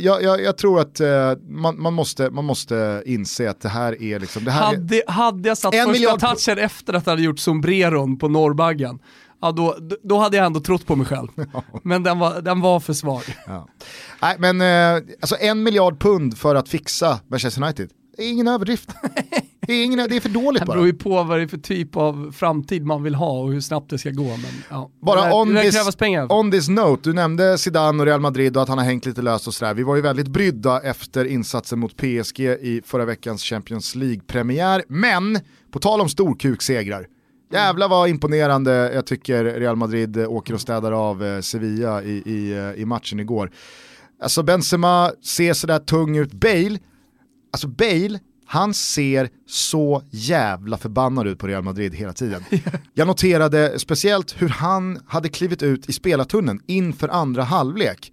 [0.06, 4.02] jag, jag, jag, tror att eh, man, man, måste, man måste inse att det här
[4.04, 4.44] är liksom...
[4.44, 5.12] Det här hade, är...
[5.12, 9.00] hade jag satt första touchen efter att jag hade gjort sombreron på norrbaggen,
[9.42, 11.28] ja, då, då hade jag ändå trott på mig själv.
[11.54, 11.64] Ja.
[11.84, 13.24] Men den var, den var för svag.
[13.48, 13.68] Ja.
[14.22, 18.48] Nej, men eh, alltså en miljard pund för att fixa Manchester United, det är ingen
[18.48, 18.90] överdrift.
[19.70, 20.74] Det är, ingen, det är för dåligt bara.
[20.74, 23.52] Det beror ju på vad det är för typ av framtid man vill ha och
[23.52, 24.24] hur snabbt det ska gå.
[24.24, 24.92] Men, ja.
[25.02, 25.96] Bara det, on, det this,
[26.30, 29.22] on this note, du nämnde Zidane och Real Madrid och att han har hängt lite
[29.22, 29.74] löst och sådär.
[29.74, 34.84] Vi var ju väldigt brydda efter insatsen mot PSG i förra veckans Champions League-premiär.
[34.88, 35.40] Men,
[35.72, 37.08] på tal om storkuksegrar,
[37.52, 42.52] Jävlar vad imponerande jag tycker Real Madrid åker och städar av eh, Sevilla i, i,
[42.52, 43.52] eh, i matchen igår.
[44.22, 46.34] Alltså Benzema ser sådär tung ut.
[46.34, 46.80] Bale,
[47.52, 48.20] alltså Bale
[48.52, 52.44] han ser så jävla förbannad ut på Real Madrid hela tiden.
[52.94, 58.12] Jag noterade speciellt hur han hade klivit ut i spelartunneln inför andra halvlek.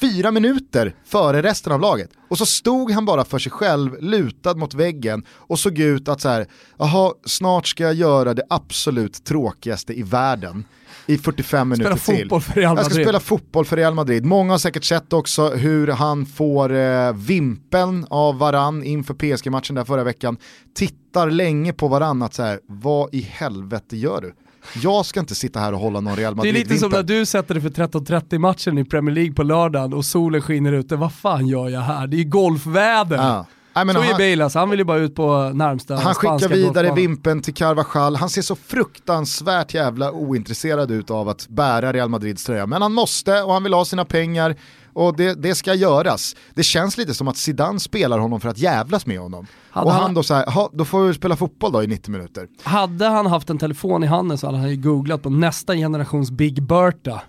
[0.00, 2.10] fyra minuter före resten av laget.
[2.28, 6.20] Och så stod han bara för sig själv, lutad mot väggen och såg ut att
[6.20, 6.46] så här,
[6.78, 10.64] jaha, snart ska jag göra det absolut tråkigaste i världen
[11.06, 12.40] i 45 minuter spela till.
[12.40, 12.84] För Real Madrid.
[12.84, 14.24] Jag ska spela fotboll för Real Madrid.
[14.24, 19.84] Många har säkert sett också hur han får eh, vimpeln av varann inför PSG-matchen där
[19.84, 20.36] förra veckan.
[20.74, 24.34] Tittar länge på varann att så här, vad i helvete gör du?
[24.82, 27.02] Jag ska inte sitta här och hålla någon Real Madrid Det är lite som när
[27.02, 30.96] du sätter dig för 13.30 matchen i Premier League på lördagen och solen skiner ute.
[30.96, 32.06] Vad fan gör jag här?
[32.06, 33.16] Det är ju golfväder.
[33.16, 33.46] Ja.
[33.74, 36.48] Nej, men så är Bale alltså, han vill ju bara ut på närmsta Han skickar
[36.48, 42.08] vidare Vimpen till Carvajal, han ser så fruktansvärt jävla ointresserad ut av att bära Real
[42.08, 42.66] Madrids tröja.
[42.66, 44.56] Men han måste och han vill ha sina pengar
[44.92, 46.36] och det, det ska göras.
[46.54, 49.46] Det känns lite som att Zidane spelar honom för att jävlas med honom.
[49.70, 52.48] Hade och han, han då säger, då får vi spela fotboll då i 90 minuter.
[52.62, 56.30] Hade han haft en telefon i handen så hade han ju googlat på nästa generations
[56.30, 57.22] Big Berta.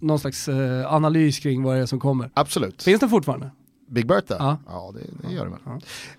[0.00, 2.30] Någon slags eh, analys kring vad det är som kommer.
[2.34, 2.82] Absolut.
[2.82, 3.50] Finns den fortfarande?
[3.86, 4.36] Big Bertha?
[4.38, 5.60] Ja, ja det, det gör det väl.
[5.64, 5.72] Ja.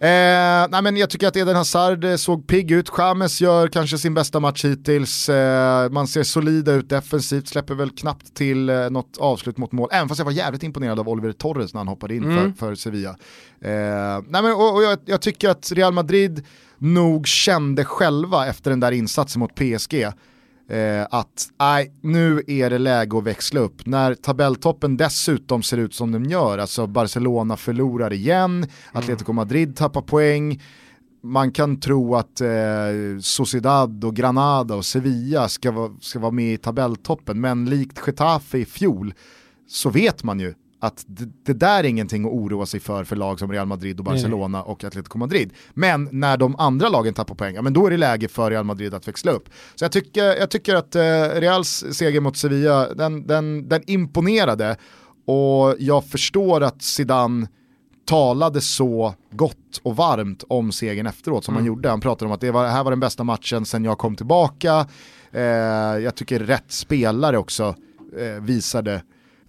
[0.08, 3.98] Eh, nej, men jag tycker att Eden Hazard eh, såg pigg ut, Chamez gör kanske
[3.98, 8.90] sin bästa match hittills, eh, man ser solida ut defensivt, släpper väl knappt till eh,
[8.90, 11.88] något avslut mot mål, även fast jag var jävligt imponerad av Oliver Torres när han
[11.88, 12.54] hoppade in mm.
[12.54, 13.10] för, för Sevilla.
[13.62, 16.46] Eh, nej, men, och, och jag, jag tycker att Real Madrid
[16.78, 20.06] nog kände själva efter den där insatsen mot PSG
[20.70, 23.86] eh, att nej, nu är det läge att växla upp.
[23.86, 28.70] När tabelltoppen dessutom ser ut som den gör, alltså Barcelona förlorar igen, mm.
[28.94, 30.62] Atletico Madrid tappar poäng,
[31.24, 32.48] man kan tro att eh,
[33.22, 38.58] Sociedad och Granada och Sevilla ska, va, ska vara med i tabelltoppen, men likt Getafe
[38.58, 39.14] i fjol
[39.68, 40.54] så vet man ju
[40.86, 44.00] att det, det, där är ingenting att oroa sig för för lag som Real Madrid
[44.00, 44.72] och Barcelona Nej.
[44.72, 45.54] och Atletico Madrid.
[45.74, 48.66] Men när de andra lagen tappar poäng, ja, men då är det läge för Real
[48.66, 49.50] Madrid att växla upp.
[49.76, 51.02] Så jag tycker, jag tycker att eh,
[51.36, 54.78] Reals seger mot Sevilla, den, den, den imponerade
[55.26, 57.48] och jag förstår att Zidane
[58.06, 61.62] talade så gott och varmt om segern efteråt som mm.
[61.62, 61.90] han gjorde.
[61.90, 64.88] Han pratade om att det var, här var den bästa matchen sen jag kom tillbaka.
[65.32, 65.44] Eh,
[66.04, 67.76] jag tycker rätt spelare också
[68.20, 69.02] eh, visade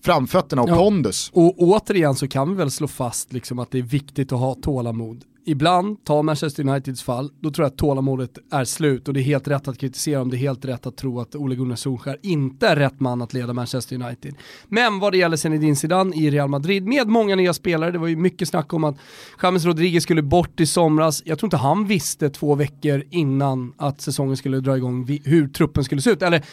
[0.06, 0.76] framfötterna och ja.
[0.76, 1.30] pondus.
[1.32, 4.54] Och återigen så kan vi väl slå fast liksom att det är viktigt att ha
[4.54, 5.24] tålamod.
[5.48, 9.22] Ibland, ta Manchester Uniteds fall, då tror jag att tålamodet är slut och det är
[9.22, 12.18] helt rätt att kritisera om det är helt rätt att tro att Ole Gunnar Solskjaer
[12.22, 14.34] inte är rätt man att leda Manchester United.
[14.68, 18.08] Men vad det gäller Zinedine Zidane i Real Madrid med många nya spelare, det var
[18.08, 18.96] ju mycket snack om att
[19.42, 21.22] James Rodriguez skulle bort i somras.
[21.24, 25.84] Jag tror inte han visste två veckor innan att säsongen skulle dra igång hur truppen
[25.84, 26.22] skulle se ut.
[26.22, 26.44] Eller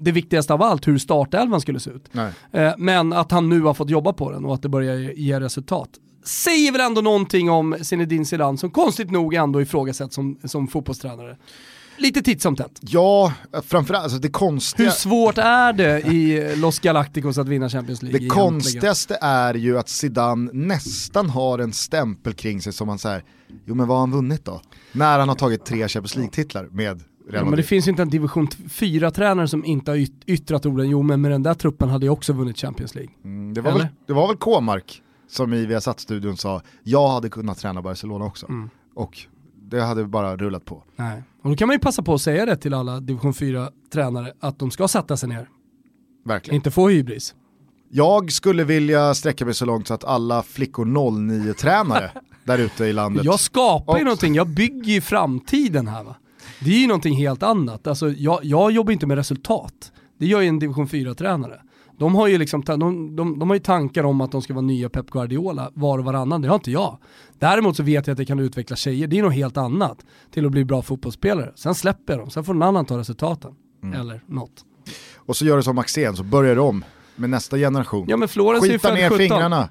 [0.00, 2.10] det viktigaste av allt, hur startelvan skulle se ut.
[2.52, 5.40] Eh, men att han nu har fått jobba på den och att det börjar ge
[5.40, 5.88] resultat.
[6.24, 11.36] Säger väl ändå någonting om Zinedine Zidane som konstigt nog ändå ifrågasätts som, som fotbollstränare.
[11.96, 12.78] Lite titt som tätt.
[12.80, 13.32] Ja,
[13.66, 14.88] framförallt alltså det konstiga...
[14.88, 18.20] Hur svårt är det i Los Galacticos att vinna Champions League?
[18.20, 23.24] Det konstigaste är ju att Zidane nästan har en stämpel kring sig som man säger,
[23.64, 24.60] jo men vad har han vunnit då?
[24.92, 27.02] När han har tagit tre Champions League-titlar med
[27.32, 31.02] Ja, men det finns ju inte en division 4-tränare som inte har yttrat orden, jo
[31.02, 33.12] men med den där truppen hade jag också vunnit Champions League.
[33.24, 37.58] Mm, det, var väl, det var väl K-mark som i Viasat-studion sa, jag hade kunnat
[37.58, 38.46] träna Barcelona också.
[38.48, 38.70] Mm.
[38.94, 39.18] Och
[39.62, 40.82] det hade bara rullat på.
[40.96, 41.22] Nej.
[41.42, 44.58] Och då kan man ju passa på att säga det till alla division 4-tränare, att
[44.58, 45.48] de ska sätta sig ner.
[46.24, 46.54] Verkligen.
[46.54, 47.34] Inte få hybris.
[47.92, 52.10] Jag skulle vilja sträcka mig så långt så att alla flickor 09-tränare
[52.44, 53.24] där ute i landet.
[53.24, 56.16] Jag skapar ju någonting, jag bygger ju framtiden här va.
[56.60, 57.86] Det är ju någonting helt annat.
[57.86, 59.92] Alltså, jag, jag jobbar inte med resultat.
[60.18, 61.60] Det gör ju en division 4-tränare.
[61.98, 64.62] De har, ju liksom, de, de, de, har ju tankar om att de ska vara
[64.62, 66.98] nya Pep Guardiola var och varannan, det har inte jag.
[67.38, 70.46] Däremot så vet jag att det kan utveckla tjejer, det är något helt annat, till
[70.46, 71.52] att bli bra fotbollsspelare.
[71.56, 73.50] Sen släpper jag dem, sen får någon annan ta resultaten.
[73.82, 74.00] Mm.
[74.00, 74.64] Eller något.
[75.16, 76.84] Och så gör du som Maxén, så börjar du om
[77.16, 78.06] med nästa generation.
[78.08, 79.18] Ja men Florens Skita är född 17.
[79.18, 79.68] fingrarna.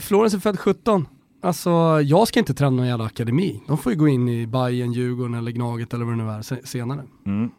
[0.00, 1.06] Florens är född 17.
[1.44, 1.70] Alltså
[2.04, 3.62] jag ska inte träna någon jävla akademi.
[3.66, 6.66] De får ju gå in i Bayern, Djurgården eller Gnaget eller vad det nu är
[6.66, 7.02] senare.
[7.26, 7.50] Mm.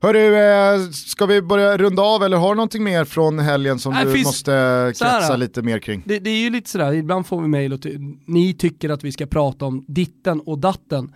[0.00, 3.92] Hörru, eh, ska vi börja runda av eller har du någonting mer från helgen som
[3.92, 4.26] Nej, du finns...
[4.26, 6.02] måste kretsa lite mer kring?
[6.06, 7.86] Det, det, är ju lite sådär, ibland får vi mejl och
[8.26, 11.14] ni tycker att vi ska prata om ditten och datten.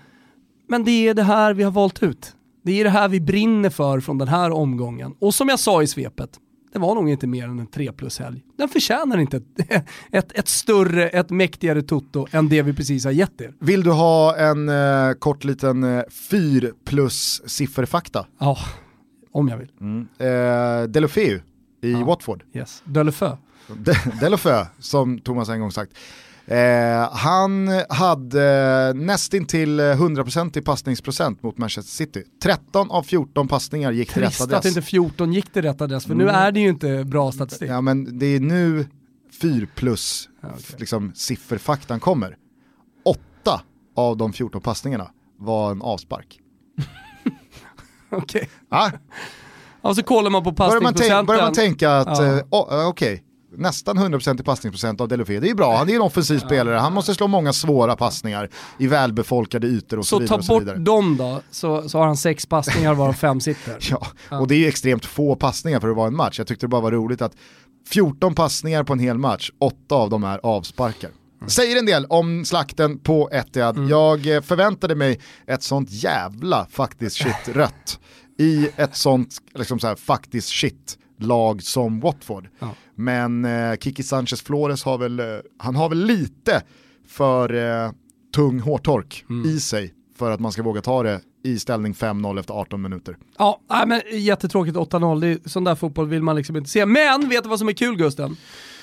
[0.68, 2.32] Men det är det här vi har valt ut.
[2.64, 5.14] Det är det här vi brinner för från den här omgången.
[5.20, 6.30] Och som jag sa i svepet,
[6.76, 8.44] det var nog inte mer än en 3 plus helg.
[8.56, 9.44] Den förtjänar inte ett,
[10.10, 13.54] ett, ett, större, ett mäktigare toto än det vi precis har gett er.
[13.58, 18.26] Vill du ha en eh, kort liten eh, 4 plus sifferfakta?
[18.38, 18.58] Ja,
[19.32, 19.72] om jag vill.
[19.80, 20.08] Mm.
[20.18, 21.40] Eh, Delofeu
[21.82, 22.04] i ja.
[22.04, 22.42] Watford.
[22.52, 22.82] Yes.
[22.84, 23.36] Delofeu.
[23.68, 25.92] De, Delofeu, som Thomas en gång sagt.
[26.48, 32.22] Eh, han hade nästintill 100% i passningsprocent mot Manchester City.
[32.42, 34.48] 13 av 14 passningar gick till rätt adress.
[34.48, 36.26] Trist att inte 14 gick till rätt adress, för mm.
[36.26, 37.70] nu är det ju inte bra statistik.
[37.70, 38.86] Ja men det är nu
[39.40, 40.58] 4 plus okay.
[40.76, 42.36] liksom, sifferfaktan kommer.
[43.04, 43.60] 8
[43.96, 46.40] av de 14 passningarna var en avspark.
[48.10, 48.22] Okej.
[48.22, 48.48] Okay.
[48.70, 48.90] Ja.
[49.80, 51.26] Och så kollar man på passningsprocenten.
[51.26, 52.24] Börjar man, tänka att, ja.
[52.24, 53.20] uh, okej, okay,
[53.58, 55.40] nästan 100% i passningsprocent av Delofé.
[55.40, 58.86] Det är bra, han är en offensiv spelare, han måste slå många svåra passningar i
[58.86, 60.42] välbefolkade ytor och så, så vidare.
[60.42, 63.78] Så ta bort dem då, så, så har han sex passningar varav fem sitter.
[63.90, 64.06] ja.
[64.38, 66.38] och det är extremt få passningar för att vara en match.
[66.38, 67.32] Jag tyckte det bara var roligt att
[67.88, 71.10] 14 passningar på en hel match, 8 av dem är avsparkar.
[71.40, 71.50] Mm.
[71.50, 73.76] Säger en del om slakten på Etihad.
[73.76, 73.88] Mm.
[73.88, 78.00] Jag eh, förväntade mig ett sånt jävla faktiskt shit rött
[78.38, 82.48] i ett sånt liksom så här, faktiskt shit lag som Watford.
[82.58, 82.74] Ja.
[82.94, 85.26] Men eh, Kiki Sanchez Flores har väl, eh,
[85.58, 86.62] han har väl lite
[87.08, 87.90] för eh,
[88.34, 89.50] tung hårtork mm.
[89.50, 93.16] i sig för att man ska våga ta det i ställning 5-0 efter 18 minuter.
[93.38, 96.86] Ja, men jättetråkigt 8-0, sån där fotboll vill man liksom inte se.
[96.86, 98.36] Men vet du vad som är kul Gusten?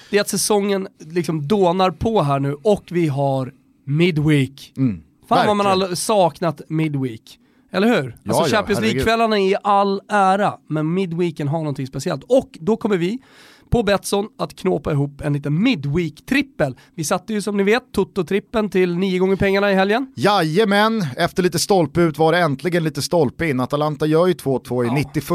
[0.09, 3.53] Det är att säsongen liksom dånar på här nu och vi har
[3.85, 4.73] Midweek.
[4.77, 5.57] Mm, Fan verkligen.
[5.57, 7.39] vad man har saknat Midweek.
[7.73, 8.17] Eller hur?
[8.23, 12.23] Ja, alltså Champions ja, League-kvällarna är i all ära, men midweeken har någonting speciellt.
[12.23, 13.19] Och då kommer vi
[13.69, 16.77] på Betsson att knåpa ihop en liten midweek-trippel.
[16.95, 20.13] Vi satte ju som ni vet Toto-trippen till nio gånger pengarna i helgen.
[20.15, 23.59] Jajamän, efter lite stolpe ut var det äntligen lite stolpe in.
[23.59, 25.29] Atalanta gör ju 2-2 i ja, 91,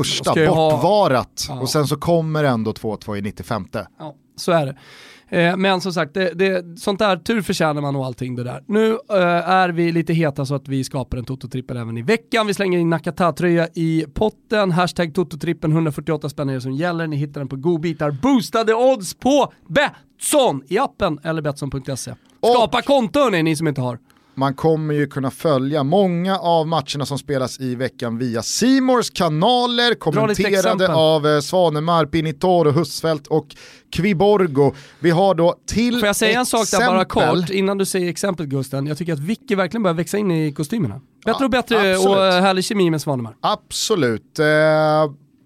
[0.48, 1.46] bortvarat.
[1.48, 1.54] Ha...
[1.54, 1.60] Ja.
[1.60, 3.66] Och sen så kommer ändå 2-2 i 95.
[3.72, 4.76] Ja, så är det.
[5.28, 8.64] Eh, men som sagt, det, det, sånt där tur förtjänar man och allting det där.
[8.66, 12.46] Nu eh, är vi lite heta så att vi skapar en Toto-trippel även i veckan.
[12.46, 14.70] Vi slänger in Nakata-tröja i potten.
[14.70, 17.06] Hashtag Toto-trippen, 148 spänn är det som gäller.
[17.06, 18.10] Ni hittar den på godbitar.
[18.10, 22.14] Boostade odds på Betsson i appen eller Betsson.se.
[22.54, 22.84] Skapa och...
[22.84, 23.98] konto hörni, ni som inte har.
[24.38, 29.94] Man kommer ju kunna följa många av matcherna som spelas i veckan via Simors kanaler,
[29.94, 33.46] kommenterade av eh, Svanemar, Pinitoro, Husfeldt och
[33.92, 34.74] Kviborgo.
[35.00, 36.60] Vi har då till Får jag säga exempel...
[36.60, 38.86] en sak där bara kort, innan du säger exemplet Gusten?
[38.86, 41.00] Jag tycker att Vicky verkligen börjar växa in i kostymerna.
[41.24, 42.18] Bättre ja, och bättre absolut.
[42.18, 43.36] och härlig kemi med Svanemar.
[43.40, 44.38] Absolut.
[44.38, 44.46] Eh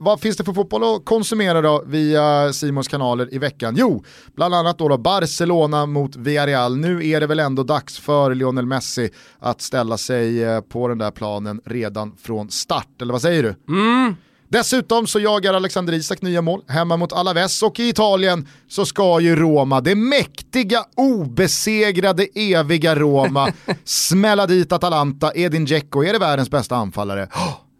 [0.03, 3.74] vad finns det för fotboll att konsumera då via Simons kanaler i veckan?
[3.78, 4.05] Jo,
[4.36, 6.76] bland annat då, då Barcelona mot Villarreal.
[6.76, 10.98] Nu är det väl ändå dags för Lionel Messi att ställa sig eh, på den
[10.98, 13.55] där planen redan från start, eller vad säger du?
[13.68, 14.14] Mm.
[14.48, 19.20] Dessutom så jagar Alexander Isak nya mål hemma mot Alaves och i Italien så ska
[19.20, 23.53] ju Roma, det mäktiga, obesegrade, eviga Roma,
[23.84, 25.32] smälla dit Atalanta.
[25.34, 27.28] Edin Dzeko, är det världens bästa anfallare?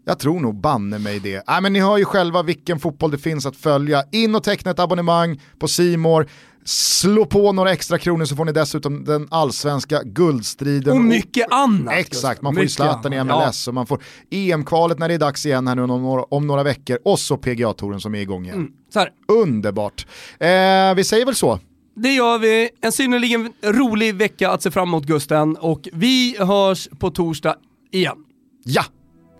[0.05, 1.49] Jag tror nog banne mig det.
[1.49, 4.03] Äh, men ni hör ju själva vilken fotboll det finns att följa.
[4.11, 6.27] In och teckna ett abonnemang på Simor.
[6.65, 10.93] Slå på några extra kronor så får ni dessutom den allsvenska guldstriden.
[10.93, 11.93] Och mycket annat.
[11.93, 13.69] Exakt, man får ju Zlatan i MLS ja.
[13.69, 16.63] och man får EM-kvalet när det är dags igen här nu om några, om några
[16.63, 18.71] veckor och så PGA-touren som är igång igen.
[18.95, 19.09] Mm,
[19.41, 20.07] Underbart.
[20.39, 21.59] Eh, vi säger väl så.
[21.95, 22.69] Det gör vi.
[22.81, 27.55] En synnerligen rolig vecka att se fram emot Gusten och vi hörs på torsdag
[27.91, 28.17] igen.
[28.63, 28.83] Ja!